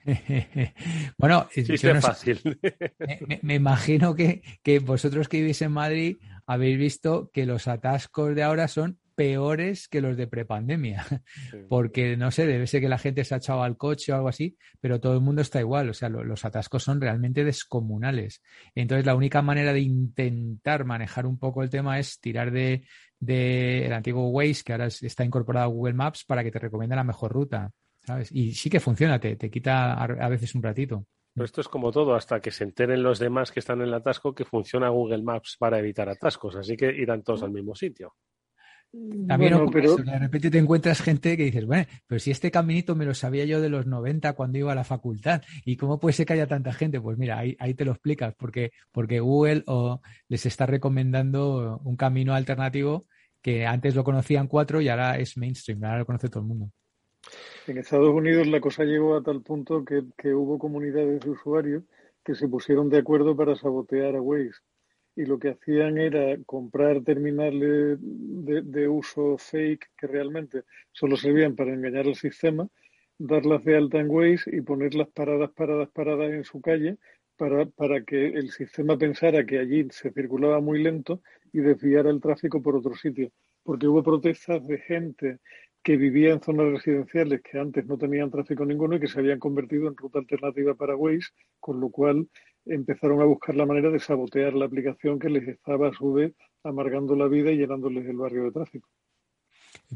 [1.18, 2.40] bueno, sí, es fácil.
[3.42, 8.42] Me, imagino que, que, vosotros que vivís en Madrid habéis visto que los atascos de
[8.42, 11.04] ahora son peores que los de prepandemia.
[11.68, 14.28] Porque, no sé, debe ser que la gente se ha echado al coche o algo
[14.28, 15.90] así, pero todo el mundo está igual.
[15.90, 18.40] O sea, los atascos son realmente descomunales.
[18.74, 22.86] Entonces, la única manera de intentar manejar un poco el tema es tirar de,
[23.18, 26.96] de el antiguo Waze, que ahora está incorporado a Google Maps, para que te recomiende
[26.96, 27.70] la mejor ruta.
[28.10, 28.32] ¿Sabes?
[28.32, 31.06] Y sí que funciona, te, te quita a, veces un ratito.
[31.32, 33.94] Pero esto es como todo, hasta que se enteren los demás que están en el
[33.94, 38.14] atasco que funciona Google Maps para evitar atascos, así que irán todos al mismo sitio.
[39.28, 39.96] También pero...
[39.96, 43.44] de repente te encuentras gente que dices, bueno, pero si este caminito me lo sabía
[43.44, 46.48] yo de los 90 cuando iba a la facultad, ¿y cómo puede ser que haya
[46.48, 47.00] tanta gente?
[47.00, 51.94] Pues mira, ahí, ahí te lo explicas, porque, porque Google o les está recomendando un
[51.94, 53.06] camino alternativo
[53.40, 56.72] que antes lo conocían cuatro y ahora es mainstream, ahora lo conoce todo el mundo.
[57.66, 61.84] En Estados Unidos la cosa llegó a tal punto que, que hubo comunidades de usuarios
[62.24, 64.60] que se pusieron de acuerdo para sabotear a Waze
[65.16, 70.62] y lo que hacían era comprar terminales de, uso fake que realmente
[70.92, 72.68] solo servían para engañar al sistema,
[73.18, 76.96] darlas de alta en Waze y ponerlas paradas, paradas, paradas en su calle
[77.36, 81.20] para, para que el sistema pensara que allí se circulaba muy lento
[81.52, 83.30] y desviara el tráfico por otro sitio.
[83.62, 85.38] Porque hubo protestas de gente
[85.82, 89.38] que vivía en zonas residenciales que antes no tenían tráfico ninguno y que se habían
[89.38, 91.28] convertido en ruta alternativa para Waze,
[91.58, 92.28] con lo cual
[92.66, 96.34] empezaron a buscar la manera de sabotear la aplicación que les estaba a su vez
[96.62, 98.88] amargando la vida y llenándoles el barrio de tráfico.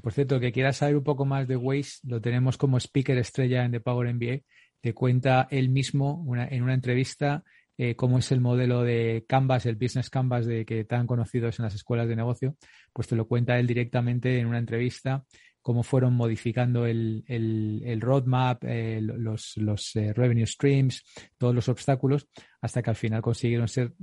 [0.03, 3.64] Por cierto, que quieras saber un poco más de Waze, lo tenemos como speaker estrella
[3.64, 4.41] en The Power MBA.
[4.80, 7.45] Te cuenta él mismo en una entrevista
[7.76, 11.64] eh, cómo es el modelo de Canvas, el business Canvas de que tan conocidos en
[11.64, 12.57] las escuelas de negocio.
[12.93, 15.24] Pues te lo cuenta él directamente en una entrevista
[15.64, 21.02] cómo fueron modificando el, el, roadmap, eh, los, los eh, revenue streams,
[21.38, 22.28] todos los obstáculos,
[22.60, 23.94] hasta que al final consiguieron ser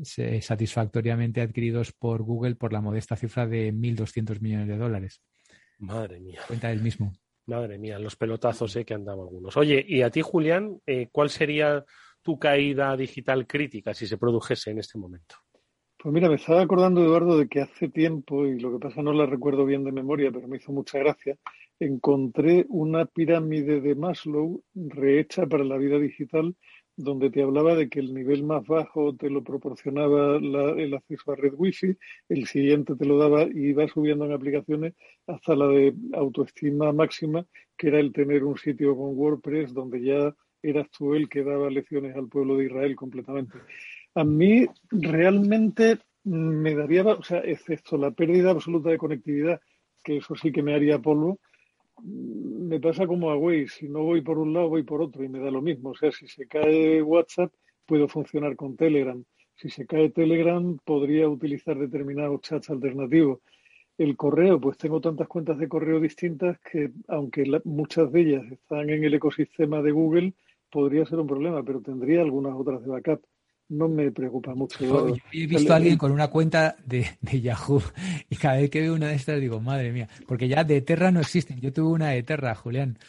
[0.42, 5.22] satisfactoriamente adquiridos por Google por la modesta cifra de 1.200 millones de dólares.
[5.78, 6.42] Madre mía.
[6.48, 7.14] Cuenta él mismo.
[7.46, 9.56] Madre mía, los pelotazos eh, que han dado algunos.
[9.56, 10.82] Oye, y a ti, Julián,
[11.12, 11.86] ¿cuál sería
[12.24, 15.36] tu caída digital crítica si se produjese en este momento?
[16.02, 19.14] Pues mira, me estaba acordando, Eduardo, de que hace tiempo, y lo que pasa no
[19.14, 21.38] la recuerdo bien de memoria, pero me hizo mucha gracia,
[21.80, 26.56] encontré una pirámide de Maslow rehecha para la vida digital,
[26.98, 31.36] donde te hablaba de que el nivel más bajo te lo proporcionaba el acceso a
[31.36, 31.96] red wifi,
[32.30, 34.96] el siguiente te lo daba y iba subiendo en aplicaciones
[35.28, 37.46] hasta la de autoestima máxima,
[37.78, 41.70] que era el tener un sitio con WordPress donde ya eras tú el que daba
[41.70, 43.54] lecciones al pueblo de Israel completamente.
[44.16, 49.62] A mí realmente me daría, o sea, excepto la pérdida absoluta de conectividad,
[50.04, 51.40] que eso sí que me haría polvo,
[52.04, 55.30] me pasa como a Waze, si no voy por un lado, voy por otro y
[55.30, 55.92] me da lo mismo.
[55.92, 57.54] O sea, si se cae WhatsApp,
[57.86, 59.24] puedo funcionar con Telegram.
[59.56, 63.40] Si se cae Telegram, podría utilizar determinados chats alternativos.
[63.98, 68.90] El correo, pues tengo tantas cuentas de correo distintas que, aunque muchas de ellas están
[68.90, 70.34] en el ecosistema de Google,
[70.72, 73.22] podría ser un problema, pero tendría algunas otras de backup
[73.72, 74.84] no me preocupa mucho.
[74.84, 77.06] Yo, he visto a alguien con una cuenta de,
[77.42, 77.82] Yahoo
[78.30, 81.12] y cada vez que veo una de estas digo, madre mía, porque ya de Terra
[81.12, 81.60] no existen.
[81.60, 83.00] Yo tuve una de Terra, Julián.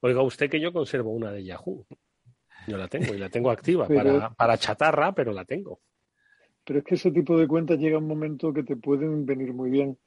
[0.00, 1.84] oiga, usted que yo conservo una de Yahoo.
[2.68, 5.80] Yo la tengo y la tengo activa para, para chatarra, pero la tengo.
[6.64, 9.70] Pero es que ese tipo de cuentas llega un momento que te pueden venir muy
[9.70, 9.98] bien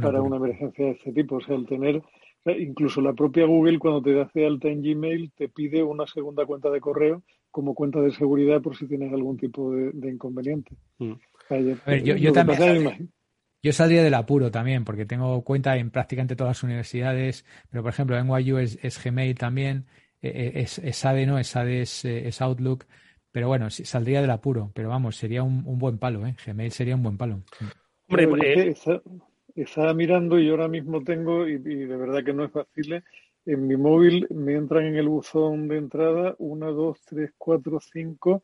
[0.00, 1.36] para una emergencia de este tipo.
[1.36, 2.02] O sea, el tener
[2.46, 6.70] incluso la propia Google cuando te hace alta en Gmail te pide una segunda cuenta
[6.70, 10.76] de correo como cuenta de seguridad por si tienes algún tipo de, inconveniente.
[10.98, 11.14] Mm.
[12.04, 13.10] yo, también.
[13.62, 17.92] Yo saldría del apuro también, porque tengo cuenta en prácticamente todas las universidades, pero por
[17.92, 19.86] ejemplo, en NYU es, es Gmail también,
[20.22, 21.38] e, e, es, es ADE, ¿no?
[21.38, 22.86] Es ADE, es, Outlook,
[23.30, 26.34] pero bueno, saldría del apuro, pero vamos, sería un, buen palo, ¿eh?
[26.44, 27.42] Gmail sería un buen palo.
[28.08, 28.74] Hombre, eh,
[29.54, 33.02] estaba mirando y ahora mismo tengo, y, de verdad que no es fácil,
[33.46, 38.42] en mi móvil me entran en el buzón de entrada una, dos, tres, cuatro, cinco,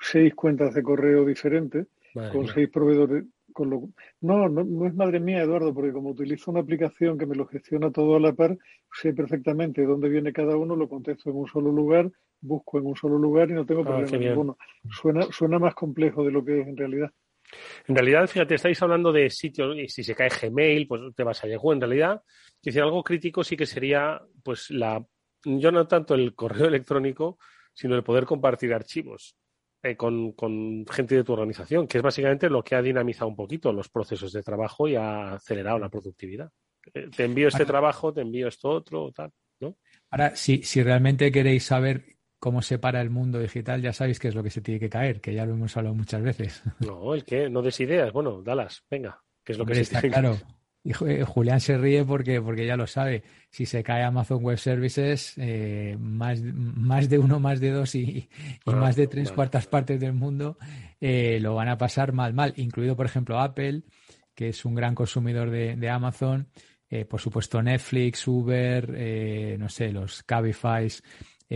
[0.00, 1.86] seis cuentas de correo diferentes,
[2.32, 3.24] con seis proveedores.
[3.52, 3.88] Con lo...
[4.20, 7.46] no, no, no es madre mía, Eduardo, porque como utilizo una aplicación que me lo
[7.46, 8.58] gestiona todo a la par,
[8.92, 12.96] sé perfectamente dónde viene cada uno, lo contesto en un solo lugar, busco en un
[12.96, 14.58] solo lugar y no tengo ah, problema ninguno.
[14.90, 17.12] Suena, suena más complejo de lo que es en realidad.
[17.86, 21.42] En realidad, fíjate, estáis hablando de sitios, y si se cae Gmail, pues te vas
[21.44, 21.72] a Yahoo.
[21.72, 22.22] En realidad,
[22.62, 25.04] decir, algo crítico sí que sería, pues, la,
[25.44, 27.38] yo no tanto el correo electrónico,
[27.72, 29.36] sino el poder compartir archivos
[29.82, 33.36] eh, con, con, gente de tu organización, que es básicamente lo que ha dinamizado un
[33.36, 36.50] poquito los procesos de trabajo y ha acelerado la productividad.
[36.92, 39.30] Eh, te envío este trabajo, te envío esto otro, tal.
[39.60, 39.76] ¿no?
[40.10, 42.13] Ahora, si, si realmente queréis saber
[42.44, 44.90] cómo se para el mundo digital, ya sabéis qué es lo que se tiene que
[44.90, 46.62] caer, que ya lo hemos hablado muchas veces.
[46.80, 48.12] No, el que no des ideas.
[48.12, 50.36] Bueno, Dallas, venga, ¿qué es lo que se está tiene claro.
[50.82, 53.22] Y Julián se ríe porque, porque ya lo sabe.
[53.48, 58.00] Si se cae Amazon Web Services, eh, más, más de uno, más de dos y,
[58.02, 58.28] y
[58.66, 60.58] Ah, más de tres cuartas partes del mundo
[61.00, 62.52] eh, lo van a pasar mal, mal.
[62.56, 63.84] Incluido, por ejemplo, Apple,
[64.34, 66.48] que es un gran consumidor de, de Amazon.
[66.90, 70.86] Eh, por supuesto, Netflix, Uber, eh, no sé, los Cabify,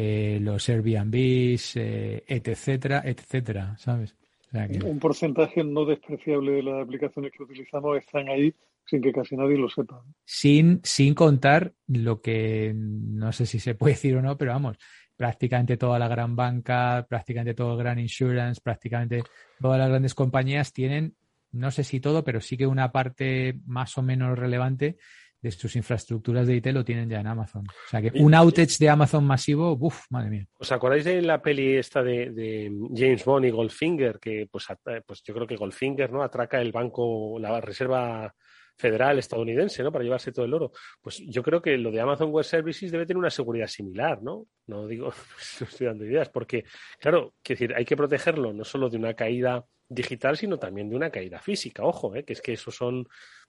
[0.01, 4.15] eh, los Airbnbs, eh, etcétera, etcétera, ¿sabes?
[4.47, 8.55] O sea que- Un porcentaje no despreciable de las aplicaciones que utilizamos están ahí
[8.87, 10.03] sin que casi nadie lo sepa.
[10.25, 14.79] sin, sin contar lo que no sé si se puede decir o no, pero vamos,
[15.17, 19.25] prácticamente toda la gran banca, prácticamente todo el gran insurance, prácticamente
[19.61, 21.17] todas las grandes compañías tienen,
[21.51, 24.97] no sé si todo, pero sí que una parte más o menos relevante
[25.41, 27.65] de sus infraestructuras de IT lo tienen ya en Amazon.
[27.69, 30.47] O sea que un outage de Amazon masivo, uff, madre mía.
[30.59, 34.19] ¿Os acordáis de la peli esta de, de James Bond y Goldfinger?
[34.19, 34.67] Que pues,
[35.07, 36.23] pues yo creo que Goldfinger ¿no?
[36.23, 38.35] atraca el banco, la Reserva
[38.79, 39.91] Federal estadounidense, ¿no?
[39.91, 40.71] Para llevarse todo el oro.
[41.01, 44.47] Pues yo creo que lo de Amazon Web Services debe tener una seguridad similar, ¿no?
[44.67, 45.07] No digo,
[45.61, 46.65] no estoy dando ideas, porque,
[47.01, 50.97] claro, quiero decir, hay que protegerlo no solo de una caída digital, sino también de
[50.97, 51.83] una caída física.
[51.83, 52.25] Ojo, ¿eh?
[52.25, 53.09] que es que esos son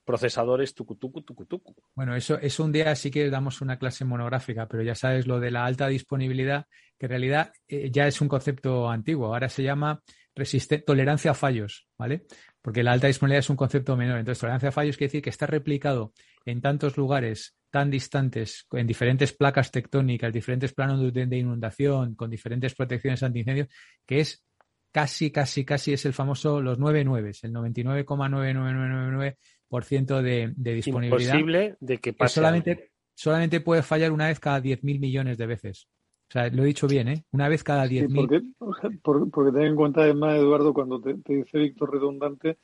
[0.10, 1.76] procesadores tucutucu, tucutucu.
[1.94, 5.40] Bueno, eso, eso un día sí que damos una clase monográfica, pero ya sabes lo
[5.40, 6.66] de la alta disponibilidad,
[6.98, 9.28] que en realidad eh, ya es un concepto antiguo.
[9.28, 10.02] Ahora se llama
[10.84, 12.26] tolerancia a fallos, ¿vale?
[12.60, 14.18] Porque la alta disponibilidad es un concepto menor.
[14.18, 18.88] Entonces, tolerancia a fallos quiere decir que está replicado en tantos lugares tan distantes, en
[18.88, 23.68] diferentes placas tectónicas, diferentes planos de, inundación, con diferentes protecciones antiincendios,
[24.08, 24.44] que es
[24.92, 29.38] casi, casi, casi es el famoso los 9 nueves, el 99,99999%
[29.70, 31.36] de, de disponibilidad.
[31.36, 32.36] Imposible de que que pase.
[32.36, 35.88] solamente, solamente puede fallar una vez cada 10.000 millones de veces.
[36.30, 37.24] O sea, lo he dicho bien, ¿eh?
[37.32, 38.16] Una vez cada Sí, 10.000.
[38.16, 41.92] porque, o sea, por- porque ten en cuenta además, Eduardo, cuando te, te dice Víctor
[41.92, 42.58] redundante,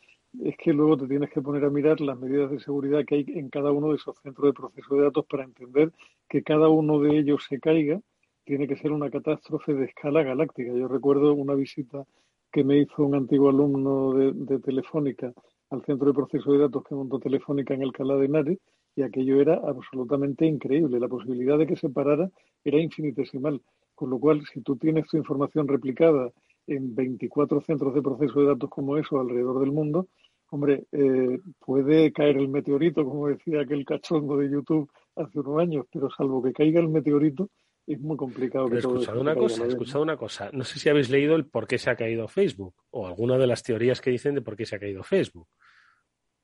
[0.43, 3.25] es que luego te tienes que poner a mirar las medidas de seguridad que hay
[3.27, 5.91] en cada uno de esos centros de proceso de datos para entender
[6.29, 7.99] que cada uno de ellos se caiga,
[8.43, 10.71] tiene que ser una catástrofe de escala galáctica.
[10.73, 12.03] Yo recuerdo una visita
[12.51, 15.33] que me hizo un antiguo alumno de, de Telefónica
[15.75, 18.59] al centro de proceso de datos que montó Telefónica en Alcalá de Henares
[18.95, 20.99] y aquello era absolutamente increíble.
[20.99, 22.29] La posibilidad de que se parara
[22.63, 23.61] era infinitesimal.
[23.93, 26.31] Con lo cual, si tú tienes tu información replicada
[26.67, 30.07] en 24 centros de proceso de datos como eso alrededor del mundo,
[30.49, 35.85] hombre, eh, puede caer el meteorito, como decía aquel cachondo de YouTube hace unos años,
[35.91, 37.49] pero salvo que caiga el meteorito,
[37.87, 39.79] es muy complicado Pero que todo escuchad eso una cosa, la vez, ¿no?
[39.79, 40.49] escuchad una cosa.
[40.53, 43.47] No sé si habéis leído el por qué se ha caído Facebook o alguna de
[43.47, 45.47] las teorías que dicen de por qué se ha caído Facebook.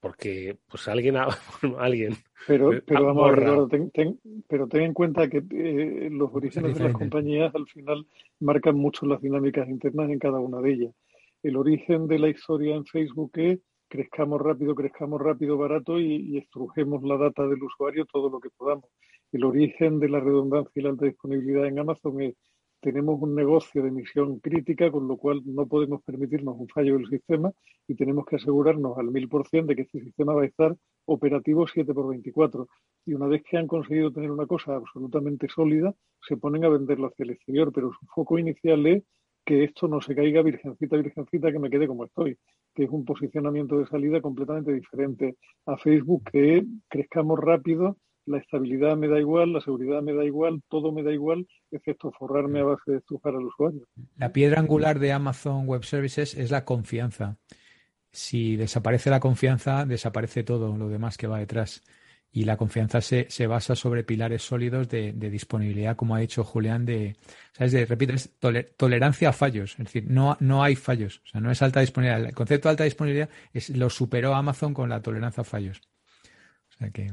[0.02, 1.28] Porque, pues alguien ha,
[1.80, 2.14] alguien.
[2.48, 6.74] Pero, pero vamos a ver, ten, ten- pero ten en cuenta que eh, los orígenes
[6.78, 8.06] de las compañías al final
[8.40, 10.96] marcan mucho las dinámicas internas en cada una de ellas.
[11.44, 16.38] El origen de la historia en Facebook es crezcamos rápido, crezcamos rápido, barato y, y
[16.40, 18.86] estrujemos la data del usuario todo lo que podamos.
[19.32, 22.36] El origen de la redundancia y la alta disponibilidad en Amazon es
[22.82, 27.08] tenemos un negocio de misión crítica, con lo cual no podemos permitirnos un fallo del
[27.08, 27.52] sistema
[27.88, 30.76] y tenemos que asegurarnos al mil por cien de que este sistema va a estar
[31.06, 32.68] operativo 7 por 24.
[33.06, 35.94] Y una vez que han conseguido tener una cosa absolutamente sólida,
[36.28, 39.04] se ponen a venderlo hacia el exterior, pero su foco inicial es
[39.46, 42.38] que esto no se caiga virgencita, virgencita, que me quede como estoy,
[42.74, 48.96] que es un posicionamiento de salida completamente diferente a Facebook, que crezcamos rápido, la estabilidad
[48.98, 52.64] me da igual, la seguridad me da igual, todo me da igual, excepto forrarme a
[52.64, 53.88] base de estrujar al usuario.
[54.18, 57.38] La piedra angular de Amazon Web Services es la confianza.
[58.12, 61.84] Si desaparece la confianza, desaparece todo lo demás que va detrás.
[62.34, 66.86] Y la confianza se, se basa sobre pilares sólidos de, disponibilidad, como ha dicho Julián,
[66.86, 67.18] de,
[67.52, 67.74] ¿sabes?
[67.74, 69.72] De, repito, es toler- tolerancia a fallos.
[69.72, 71.22] Es decir, no, no hay fallos.
[71.26, 72.26] O sea, no es alta disponibilidad.
[72.26, 75.82] El concepto de alta disponibilidad es, lo superó Amazon con la tolerancia a fallos.
[76.70, 77.12] O sea que,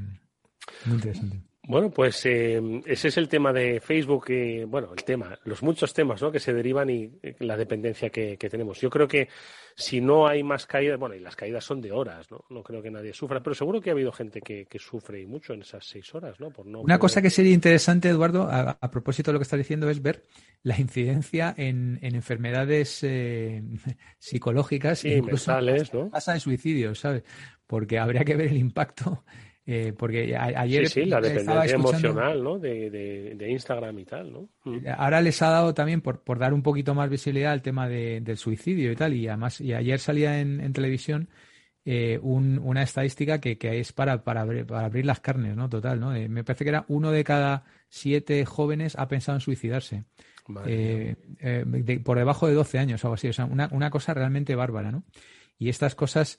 [0.85, 1.43] muy interesante.
[1.71, 4.25] Bueno, pues eh, ese es el tema de Facebook,
[4.69, 6.33] bueno, el tema, los muchos temas ¿no?
[6.33, 8.81] que se derivan y eh, la dependencia que, que tenemos.
[8.81, 9.29] Yo creo que
[9.77, 12.43] si no hay más caídas, bueno, y las caídas son de horas, ¿no?
[12.49, 15.27] No creo que nadie sufra, pero seguro que ha habido gente que, que sufre y
[15.27, 16.51] mucho en esas seis horas, ¿no?
[16.51, 19.43] Por no Una poder- cosa que sería interesante, Eduardo, a, a propósito de lo que
[19.45, 20.23] estás diciendo, es ver
[20.63, 23.63] la incidencia en, en enfermedades eh,
[24.19, 26.09] psicológicas Sí, e incluso mentales, ¿no?
[26.09, 27.25] tasa de suicidios, ¿sabes?
[27.67, 29.23] Porque habría que ver el impacto.
[29.71, 32.59] Eh, porque a- ayer Sí, sí, la dependencia emocional, ¿no?
[32.59, 34.49] De, de, de Instagram y tal, ¿no?
[34.65, 34.79] Mm.
[34.97, 38.23] Ahora les ha dado también por, por dar un poquito más visibilidad al tema de-
[38.23, 39.13] del suicidio y tal.
[39.13, 41.29] Y además, y ayer salía en, en televisión
[41.85, 45.69] eh, una estadística que, es para, para, abrir, las carnes, ¿no?
[45.69, 46.13] Total, ¿no?
[46.13, 50.05] me parece que era uno de cada siete jóvenes ha pensado en suicidarse.
[52.05, 53.29] por debajo de 12 años o algo así.
[53.29, 55.05] O sea, una, una cosa realmente bárbara, ¿no?
[55.59, 56.39] Y estas cosas,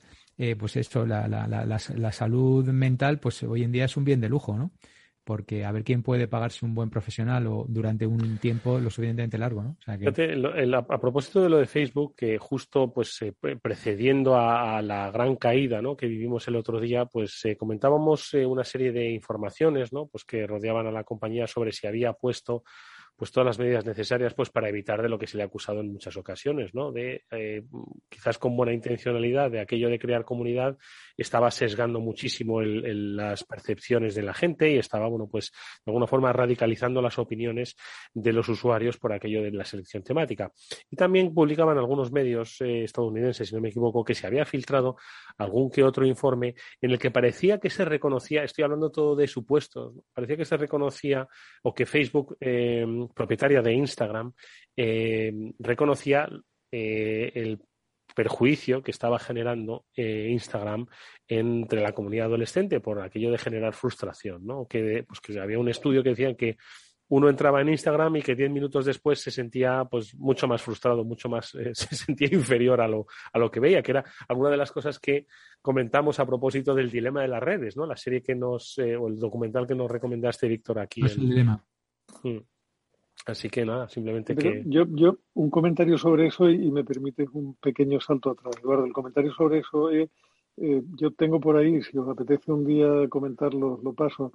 [0.58, 4.20] pues esto, la, la, la, la, salud mental, pues hoy en día es un bien
[4.20, 4.72] de lujo, ¿no?
[5.30, 9.38] porque a ver quién puede pagarse un buen profesional o durante un tiempo lo suficientemente
[9.38, 9.76] largo, ¿no?
[9.86, 15.80] a, propósito de lo de Facebook, que justo pues eh, precediendo a, la gran caída
[15.80, 15.96] ¿no?
[15.96, 20.06] que vivimos el otro día, pues eh, comentábamos eh, una serie de informaciones ¿no?
[20.06, 22.64] pues que rodeaban a la compañía sobre si había puesto
[23.20, 25.80] pues todas las medidas necesarias pues para evitar de lo que se le ha acusado
[25.80, 26.90] en muchas ocasiones, ¿no?
[26.90, 27.62] De eh,
[28.08, 30.78] quizás con buena intencionalidad de aquello de crear comunidad
[31.18, 35.52] estaba sesgando muchísimo las percepciones de la gente y estaba, bueno, pues
[35.84, 37.76] de alguna forma radicalizando las opiniones
[38.14, 40.50] de los usuarios por aquello de la selección temática.
[40.90, 44.96] Y también publicaban algunos medios eh, estadounidenses, si no me equivoco, que se había filtrado
[45.36, 49.26] algún que otro informe en el que parecía que se reconocía, estoy hablando todo de
[49.26, 51.28] supuestos, parecía que se reconocía
[51.62, 54.32] o que Facebook eh, propietaria de Instagram,
[54.76, 56.28] eh, reconocía
[56.72, 57.60] eh, el
[58.14, 60.86] perjuicio que estaba generando eh, Instagram
[61.28, 64.66] entre la comunidad adolescente por aquello de generar frustración, ¿no?
[64.66, 66.56] Que, pues que había un estudio que decía que
[67.08, 71.04] uno entraba en Instagram y que diez minutos después se sentía pues mucho más frustrado,
[71.04, 74.56] mucho más, se sentía inferior a lo, a lo que veía, que era alguna de
[74.56, 75.26] las cosas que
[75.60, 77.84] comentamos a propósito del dilema de las redes, ¿no?
[77.84, 81.04] La serie que nos, o el documental que nos recomendaste, Víctor, aquí.
[81.04, 81.64] Es el dilema.
[82.22, 82.38] Mm.
[83.26, 84.62] Así que nada, simplemente que.
[84.66, 88.84] Yo, yo, un comentario sobre eso y, me permite un pequeño salto atrás, Eduardo.
[88.84, 90.08] El comentario sobre eso es:
[90.56, 94.32] eh, yo tengo por ahí, si os apetece un día comentarlo, lo paso,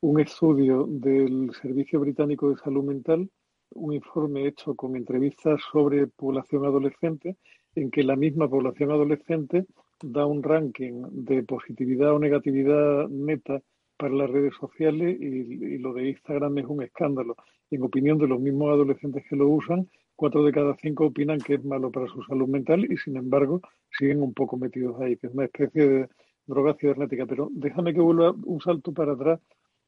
[0.00, 3.28] un estudio del Servicio Británico de Salud Mental,
[3.74, 7.36] un informe hecho con entrevistas sobre población adolescente,
[7.74, 9.66] en que la misma población adolescente
[10.02, 13.60] da un ranking de positividad o negatividad neta
[13.96, 17.36] para las redes sociales y, lo de Instagram es un escándalo.
[17.70, 21.54] En opinión de los mismos adolescentes que lo usan, cuatro de cada cinco opinan que
[21.54, 23.60] es malo para su salud mental y sin embargo
[23.98, 26.08] siguen un poco metidos ahí, que es una especie de
[26.46, 27.26] droga cibernética.
[27.26, 29.40] Pero déjame que vuelva un salto para atrás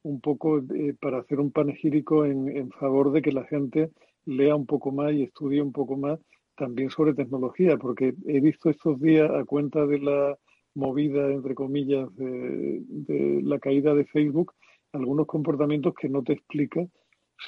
[0.03, 3.91] un poco eh, para hacer un panegírico en, en favor de que la gente
[4.25, 6.19] lea un poco más y estudie un poco más
[6.55, 10.37] también sobre tecnología, porque he visto estos días a cuenta de la
[10.75, 14.53] movida, entre comillas, de, la caída de Facebook,
[14.93, 16.85] algunos comportamientos que no te explica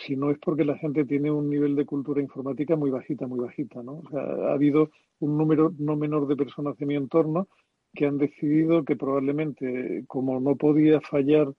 [0.06, 3.42] si no es porque la gente tiene un nivel de cultura informática muy bajita, muy
[3.42, 4.00] bajita, ¿no?
[4.00, 7.50] O sea, ha habido un número no menor de personas en mi entorno
[7.94, 11.54] que han decidido que probablemente, como no podía fallar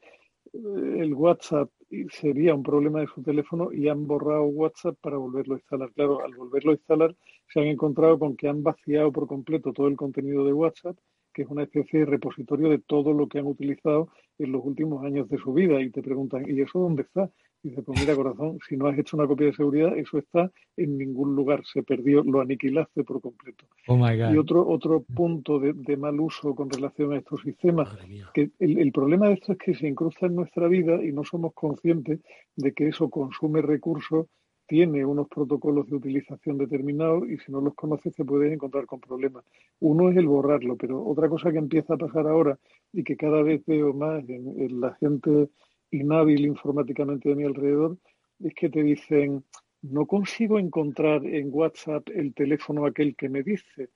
[0.52, 1.70] eh, el WhatsApp,
[2.10, 5.92] sería un problema de su teléfono y han borrado WhatsApp para volverlo a instalar.
[5.92, 7.14] Claro, al volverlo a instalar
[7.52, 10.96] se han encontrado con que han vaciado por completo todo el contenido de WhatsApp
[11.32, 14.08] que es una especie de repositorio de todo lo que han utilizado
[14.38, 17.30] en los últimos años de su vida y te preguntan, ¿y eso dónde está?
[17.62, 20.50] Y dice, pues mira, corazón, si no has hecho una copia de seguridad, eso está
[20.76, 23.66] en ningún lugar, se perdió, lo aniquilaste por completo.
[23.86, 24.34] Oh my God.
[24.34, 27.88] Y otro, otro punto de, mal uso con relación a estos sistemas,
[28.34, 31.22] que el, el problema de esto es que se incrusta en nuestra vida y no
[31.22, 32.20] somos conscientes
[32.56, 34.26] de que eso consume recursos
[34.72, 39.00] tiene unos protocolos de utilización determinados y si no los conoces te puedes encontrar con
[39.00, 39.44] problemas.
[39.80, 42.58] Uno es el borrarlo, pero otra cosa que empieza a pasar ahora
[42.90, 45.50] y que cada vez veo más en, la gente
[45.90, 47.98] inhábil informáticamente de mi alrededor
[48.42, 49.44] es que te dicen,
[49.82, 53.90] no consigo encontrar en WhatsApp el teléfono aquel que me dice.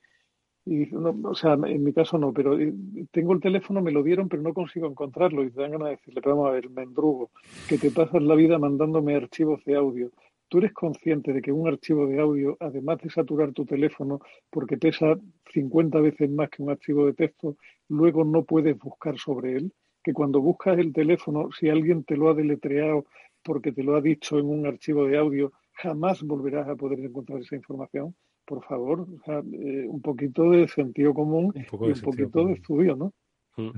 [0.67, 2.75] Y o sea, en mi caso no, pero eh,
[3.13, 5.43] tengo el teléfono, me lo dieron, pero no consigo encontrarlo.
[5.43, 7.31] Y te dan ganas de decirle, vamos a ver, mendrugo,
[7.67, 10.11] que te pasas la vida mandándome archivos de audio
[10.49, 14.21] tú eres consciente de que un archivo de audio, además de saturar tu teléfono
[14.51, 15.19] porque pesa
[15.53, 17.57] 50 veces más que un archivo de texto,
[17.89, 19.73] luego no puedes buscar sobre él,
[20.03, 23.07] que cuando buscas el teléfono, si alguien te lo ha deletreado
[23.43, 27.41] porque te lo ha dicho en un archivo de audio, jamás volverás a poder encontrar
[27.41, 28.15] esa información.
[28.45, 33.13] Por favor, eh, un poquito de sentido común y un poquito de estudio, ¿no?
[33.57, 33.71] Mm.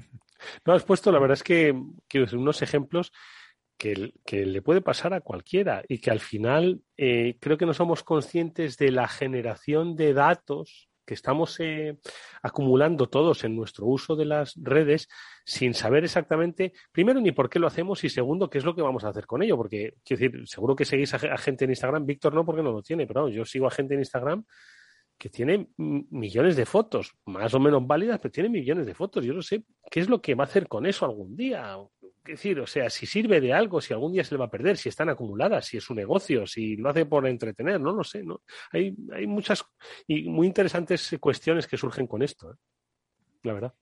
[0.67, 1.75] No, has puesto, la verdad es que
[2.07, 3.13] quiero decir, unos ejemplos
[3.79, 4.13] que,
[4.45, 8.77] le puede pasar a cualquiera y que al final eh, creo que no somos conscientes
[8.77, 11.99] de la generación de datos que estamos eh,
[12.43, 15.09] acumulando todos en nuestro uso de las redes
[15.43, 18.83] sin saber exactamente, primero, ni por qué lo hacemos y segundo, qué es lo que
[18.83, 19.57] vamos a hacer con ello.
[19.57, 22.83] Porque, quiero decir, seguro que seguís a, gente en Instagram, Víctor no, porque no lo
[22.83, 24.45] tiene, pero yo sigo a gente en Instagram
[25.17, 29.25] que tiene millones de fotos, más o menos válidas, pero tiene millones de fotos.
[29.25, 31.75] Yo no sé qué es lo que va a hacer con eso algún día
[32.29, 34.77] decir, o sea, si sirve de algo, si algún día se le va a perder,
[34.77, 38.23] si están acumuladas, si es un negocio, si lo hace por entretener, no lo sé,
[38.23, 38.43] ¿no?
[38.71, 39.65] Hay, hay muchas
[40.07, 42.57] y muy interesantes cuestiones que surgen con esto, ¿eh?
[43.43, 43.75] la verdad.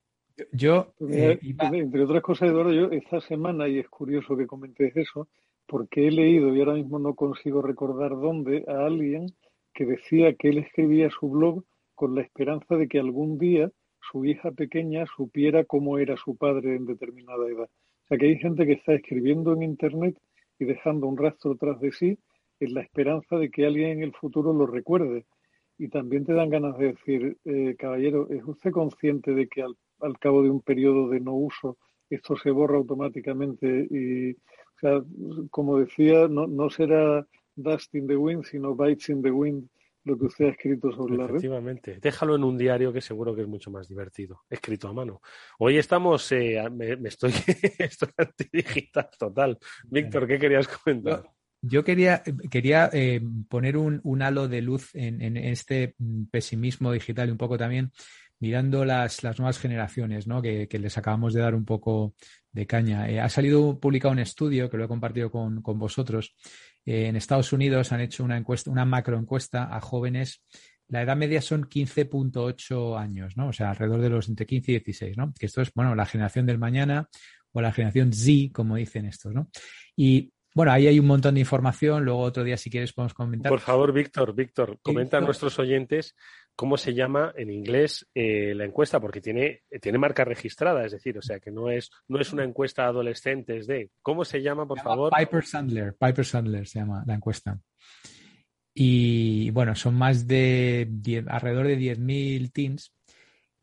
[0.53, 5.28] Yo, eh, entre otras cosas, Eduardo, yo esta semana, y es curioso que comentes eso,
[5.66, 9.26] porque he leído, y ahora mismo no consigo recordar dónde, a alguien
[9.72, 13.70] que decía que él escribía su blog con la esperanza de que algún día
[14.11, 17.68] su hija pequeña supiera cómo era su padre en determinada edad.
[18.07, 20.16] O sea que hay gente que está escribiendo en Internet
[20.61, 22.16] y dejando un rastro tras de sí
[22.61, 25.26] en la esperanza de que alguien en el futuro lo recuerde.
[25.76, 29.74] Y también te dan ganas de decir, eh, caballero, ¿es usted consciente de que al,
[29.98, 31.78] al, cabo de un periodo de no uso
[32.09, 33.88] esto se borra automáticamente?
[33.90, 35.02] Y, o sea,
[35.50, 37.26] como decía, no, no será
[37.57, 39.68] dust in the wind, sino bites in the wind
[40.07, 41.36] lo que usted ha escrito sobre la red.
[41.36, 41.98] Efectivamente.
[42.00, 45.20] Déjalo en un diario que seguro que es mucho más divertido, escrito a mano.
[45.59, 47.32] Hoy estamos, eh, me, estoy,
[47.78, 48.09] estoy
[48.52, 49.59] digital total.
[49.84, 51.28] Víctor, ¿qué querías comentar?
[51.61, 55.96] Yo quería, quería eh, poner un, un, halo de luz en, en, este
[56.30, 57.90] pesimismo digital y un poco también
[58.41, 60.43] mirando las, las nuevas generaciones, ¿no?
[60.43, 62.14] que, que, les acabamos de dar un poco
[62.53, 63.09] de caña.
[63.09, 66.34] Eh, ha salido publicado un estudio que lo he compartido con, con vosotros.
[66.84, 70.43] Eh, en Estados Unidos han hecho una encuesta, una macroencuesta a jóvenes.
[70.89, 73.49] La edad media son 15.8 años, ¿no?
[73.49, 75.32] O sea, alrededor de los entre 15 y 16, ¿no?
[75.39, 77.09] Que esto es, bueno, la generación del mañana
[77.53, 79.49] o la generación Z, como dicen estos, ¿no?
[79.97, 82.05] Y bueno, ahí hay un montón de información.
[82.05, 83.51] Luego otro día, si quieres, podemos comentar.
[83.51, 86.14] Por favor, Víctor, Víctor, comenta a nuestros oyentes
[86.57, 91.16] cómo se llama en inglés eh, la encuesta, porque tiene, tiene marca registrada, es decir,
[91.18, 93.90] o sea que no es, no es una encuesta a adolescentes de.
[94.02, 95.12] ¿Cómo se llama, por favor?
[95.16, 97.61] Piper Sandler, Piper Sandler se llama la encuesta.
[98.74, 102.92] Y bueno, son más de alrededor de 10.000 teens.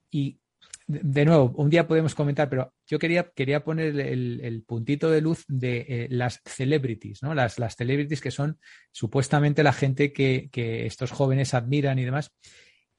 [0.10, 0.40] Y
[0.88, 5.46] de nuevo, un día podemos comentar, pero yo quería, quería poner el, puntito de luz
[5.48, 7.34] de eh, las celebrities, ¿no?
[7.34, 8.60] Las, las celebrities que son
[8.92, 12.32] supuestamente la gente que, que estos jóvenes admiran y demás.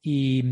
[0.06, 0.42] Y,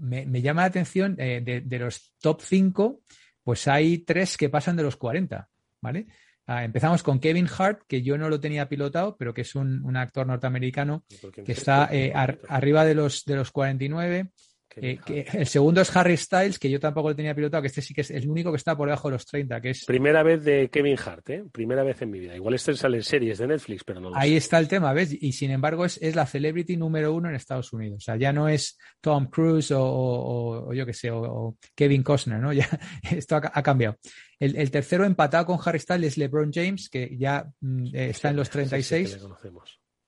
[0.00, 3.02] me, llama la atención, eh, de, los top 5,
[3.44, 5.50] pues hay tres que pasan de los 40,
[5.82, 6.06] ¿vale?
[6.46, 9.96] Ah, empezamos con Kevin Hart, que yo no lo tenía pilotado, pero que es un,
[9.98, 11.04] actor norteamericano
[11.44, 14.30] que está eh, arriba de los, de los 49.
[14.76, 14.98] Eh,
[15.32, 18.02] el segundo es Harry Styles, que yo tampoco lo tenía pilotado, que este sí que
[18.02, 19.84] es el único que está por debajo de los 30, que es...
[19.84, 21.44] Primera vez de Kevin Hart, ¿eh?
[21.52, 22.34] Primera vez en mi vida.
[22.34, 25.16] Igual este sale en series de Netflix, pero no lo Ahí está el tema, ¿ves?
[25.20, 27.98] Y sin embargo es, es, la celebrity número uno en Estados Unidos.
[27.98, 32.52] O sea, ya no es Tom Cruise o, yo qué sé, o, Kevin Costner, ¿no?
[32.62, 32.68] Ya
[33.10, 33.98] esto ha, cambiado.
[34.38, 38.50] El, tercero empatado con Harry Styles es LeBron James, que ya mm, está en los
[38.50, 39.18] 36.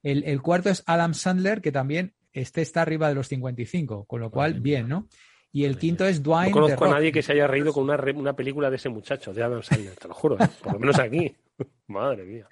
[0.03, 4.21] el, el cuarto es Adam Sandler, que también este está arriba de los 55, con
[4.21, 5.09] lo cual, bien, ¿no?
[5.53, 6.51] Y el quinto es Dwayne.
[6.51, 9.33] No conozco a nadie que se haya reído con una, una película de ese muchacho,
[9.33, 10.49] de Adam Sandler, te lo juro, ¿eh?
[10.63, 11.33] por lo menos aquí.
[11.87, 12.49] Madre mía.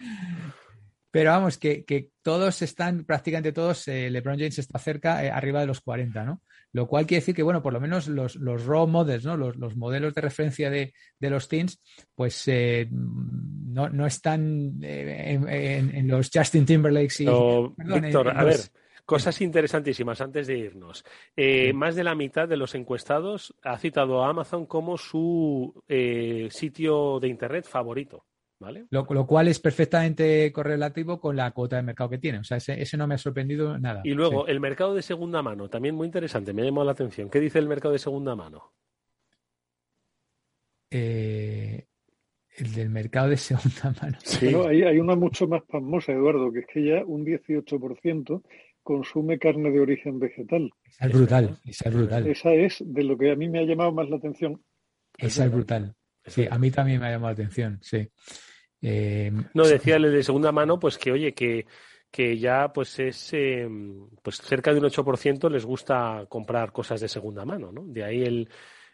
[1.10, 5.60] Pero vamos, que, que, todos están, prácticamente todos, eh, LeBron James está cerca, eh, arriba
[5.60, 6.40] de los 40, ¿no?
[6.72, 9.36] Lo cual quiere decir que, bueno, por lo menos los, los role models, ¿no?
[9.36, 11.82] Los, los modelos de referencia de, de los teens,
[12.14, 17.26] pues eh, no, no, están en, en, los Justin Timberlakes y...
[17.26, 18.60] Víctor, a ver,
[19.04, 21.04] Cosas interesantísimas antes de irnos.
[21.36, 26.48] Eh, más de la mitad de los encuestados ha citado a Amazon como su eh,
[26.50, 28.24] sitio de Internet favorito.
[28.60, 28.86] ¿Vale?
[28.90, 32.38] Lo, cual es perfectamente correlativo con la cuota de mercado que tiene.
[32.38, 34.02] O sea, ese, no me ha sorprendido nada.
[34.04, 37.28] Y luego, el mercado de segunda mano, también muy interesante, me ha llamado la atención.
[37.28, 38.72] ¿Qué dice el mercado de segunda mano?
[40.92, 41.86] Eh,
[42.56, 44.18] el del mercado de segunda mano.
[44.22, 44.54] Sí.
[44.54, 48.42] hay, hay, una mucho más famosa, Eduardo, que es que ya un 18%
[48.82, 50.70] consume carne de origen vegetal.
[50.84, 52.26] Esa es brutal, esa es brutal.
[52.26, 54.62] Esa es de lo que a mí me ha llamado más la atención.
[55.16, 55.94] Esa es brutal.
[56.24, 58.08] Sí, a mí también me ha llamado la atención, sí.
[58.80, 61.66] Eh, no, decía el de segunda mano, pues que oye, que,
[62.10, 63.68] que ya pues es eh,
[64.22, 67.84] pues cerca de un 8% les gusta comprar cosas de segunda mano, ¿no?
[67.86, 68.48] De ahí el,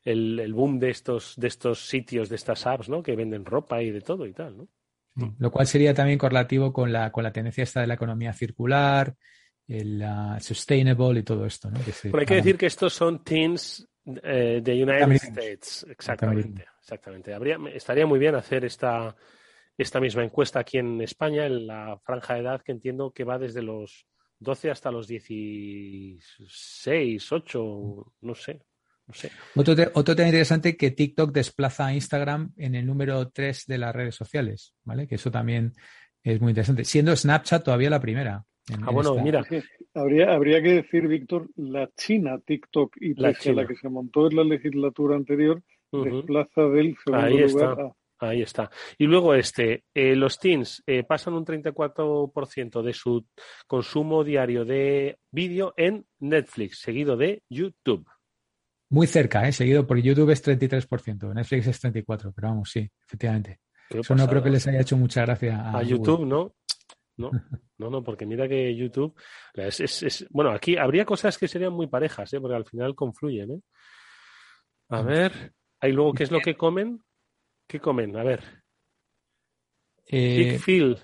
[0.05, 3.03] el, el, boom de estos, de estos sitios, de estas apps, ¿no?
[3.03, 4.69] Que venden ropa y de todo y tal, ¿no?
[5.39, 9.17] Lo cual sería también correlativo con la, con la tendencia esta de la economía circular,
[9.69, 10.03] el
[10.41, 11.71] sustainable y todo esto.
[11.71, 11.79] ¿no?
[12.03, 15.87] Pero hay que decir que estos son teens eh, de United States.
[15.91, 16.65] Exactamente.
[16.81, 17.35] exactamente.
[17.35, 19.15] Habría, estaría muy bien hacer esta,
[19.77, 23.39] esta misma encuesta aquí en España, en la franja de edad que entiendo que va
[23.39, 24.07] desde los
[24.41, 28.63] 12 hasta los 16, 8, no sé.
[29.07, 29.31] No sé.
[29.55, 33.95] Otro, otro tema interesante que TikTok desplaza a Instagram en el número 3 de las
[33.95, 35.07] redes sociales, ¿vale?
[35.07, 35.75] Que eso también
[36.23, 36.85] es muy interesante.
[36.85, 38.45] Siendo Snapchat todavía la primera
[38.83, 39.45] ah, bueno, mira.
[39.95, 44.37] Habría, habría que decir, Víctor, la China TikTok y la, la que se montó en
[44.37, 47.93] la legislatura anterior, desplaza del segundo Ahí lugar está.
[48.21, 48.71] Ahí está.
[48.99, 53.25] Y luego este, eh, los teens eh, pasan un 34% de su
[53.67, 58.07] consumo diario de vídeo en Netflix, seguido de YouTube.
[58.91, 59.53] Muy cerca, ¿eh?
[59.53, 63.61] seguido por YouTube es 33%, Netflix es 34%, pero vamos, sí, efectivamente.
[63.91, 66.55] Eso no creo que les haya hecho mucha gracia a, a YouTube, ¿no?
[67.19, 67.31] No,
[67.79, 69.15] no, no, porque mira que YouTube
[69.55, 72.41] es, es, bueno, aquí habría cosas que serían muy parejas, ¿eh?
[72.41, 73.61] porque al final confluyen, ¿eh?
[74.91, 77.05] A ver, ahí luego, ¿qué es lo que comen?
[77.67, 78.17] ¿Qué comen?
[78.17, 78.43] A ver.
[80.07, 80.99] Eh, Chick-fil.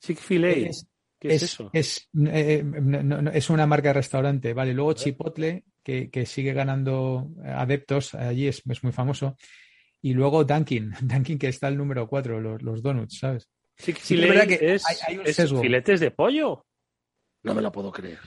[0.00, 0.70] Chick-fil-A.
[1.18, 1.68] ¿Qué es, eso?
[1.72, 4.72] Es, eh, no, no, es una marca de restaurante, vale.
[4.72, 9.36] Luego Chipotle, que, que sigue ganando adeptos, allí es, es, muy famoso.
[10.00, 13.50] Y luego Dunkin, Dunkin que está el número 4, los, los donuts, ¿sabes?
[13.78, 16.64] Chick-fil-A sí, es, hay, hay es filetes de pollo.
[17.42, 18.18] No me lo puedo creer.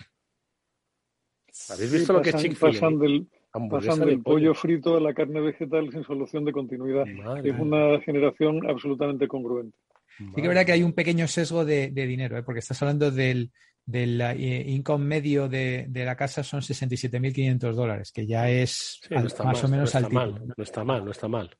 [1.69, 2.71] ¿Habéis visto sí, lo que es Chick-fil-A?
[2.71, 3.27] Pasan del,
[3.69, 7.05] pasan del pollo frito a la carne vegetal sin solución de continuidad.
[7.05, 9.77] Madre es una generación absolutamente congruente.
[10.17, 12.43] Sí que es verdad que hay un pequeño sesgo de, de dinero, ¿eh?
[12.43, 13.51] porque estás hablando del,
[13.85, 19.13] del uh, income medio de, de, la casa son 67.500 dólares, que ya es sí,
[19.13, 20.15] no al, más mal, o menos no altito.
[20.15, 21.57] Mal, no está mal, no está mal.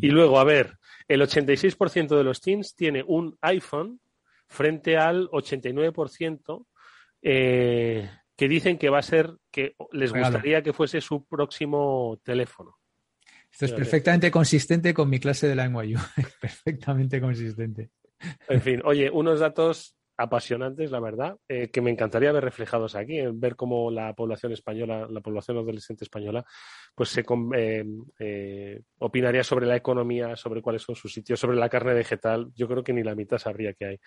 [0.00, 0.78] Y luego, a ver,
[1.12, 4.00] el 86% de los teens tiene un iPhone
[4.48, 6.66] frente al 89%
[7.22, 10.32] eh, que dicen que va a ser, que les Regalo.
[10.32, 12.76] gustaría que fuese su próximo teléfono.
[13.50, 15.98] Esto es perfectamente consistente con mi clase de la NYU.
[16.40, 17.90] perfectamente consistente.
[18.48, 23.18] En fin, oye, unos datos apasionantes, la verdad, eh, que me encantaría ver reflejados aquí,
[23.18, 26.44] en ver cómo la población española, la población adolescente española,
[26.94, 27.24] pues se
[27.56, 27.84] eh,
[28.18, 32.50] eh, opinaría sobre la economía, sobre cuáles son sus sitios, sobre la carne vegetal.
[32.54, 34.00] Yo creo que ni la mitad sabría que hay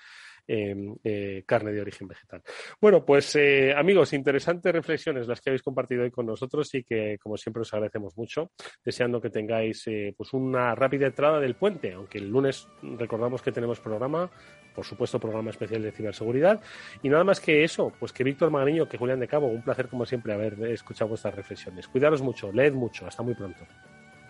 [0.48, 2.44] eh, carne de origen vegetal.
[2.80, 3.38] Bueno, pues
[3.76, 7.74] amigos, interesantes reflexiones las que habéis compartido hoy con nosotros y que, como siempre, os
[7.74, 8.52] agradecemos mucho,
[8.84, 9.86] deseando que tengáis
[10.16, 14.30] pues una rápida entrada del puente, aunque el lunes recordamos que tenemos programa
[14.76, 16.62] por supuesto, programa especial de ciberseguridad.
[17.02, 19.88] Y nada más que eso, pues que Víctor Magariño, que Julián de Cabo, un placer
[19.88, 21.88] como siempre haber escuchado vuestras reflexiones.
[21.88, 23.66] Cuidaros mucho, leed mucho, hasta muy pronto.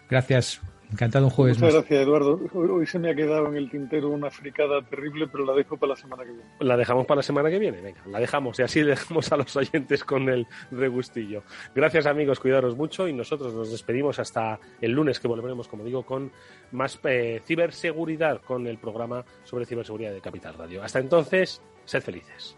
[0.10, 0.62] Gracias,
[0.92, 1.84] encantado un jueves Muchas más.
[1.84, 2.40] gracias, Eduardo.
[2.54, 5.92] Hoy se me ha quedado en el tintero una fricada terrible, pero la dejo para
[5.92, 6.46] la semana que viene.
[6.60, 9.56] La dejamos para la semana que viene, venga, la dejamos y así dejamos a los
[9.56, 11.44] oyentes con el regustillo.
[11.74, 16.04] Gracias amigos, cuidaros mucho y nosotros nos despedimos hasta el lunes que volveremos, como digo,
[16.04, 16.32] con
[16.72, 20.84] más eh, ciberseguridad con el programa sobre ciberseguridad de Capital Radio.
[20.84, 22.58] Hasta entonces, sed felices.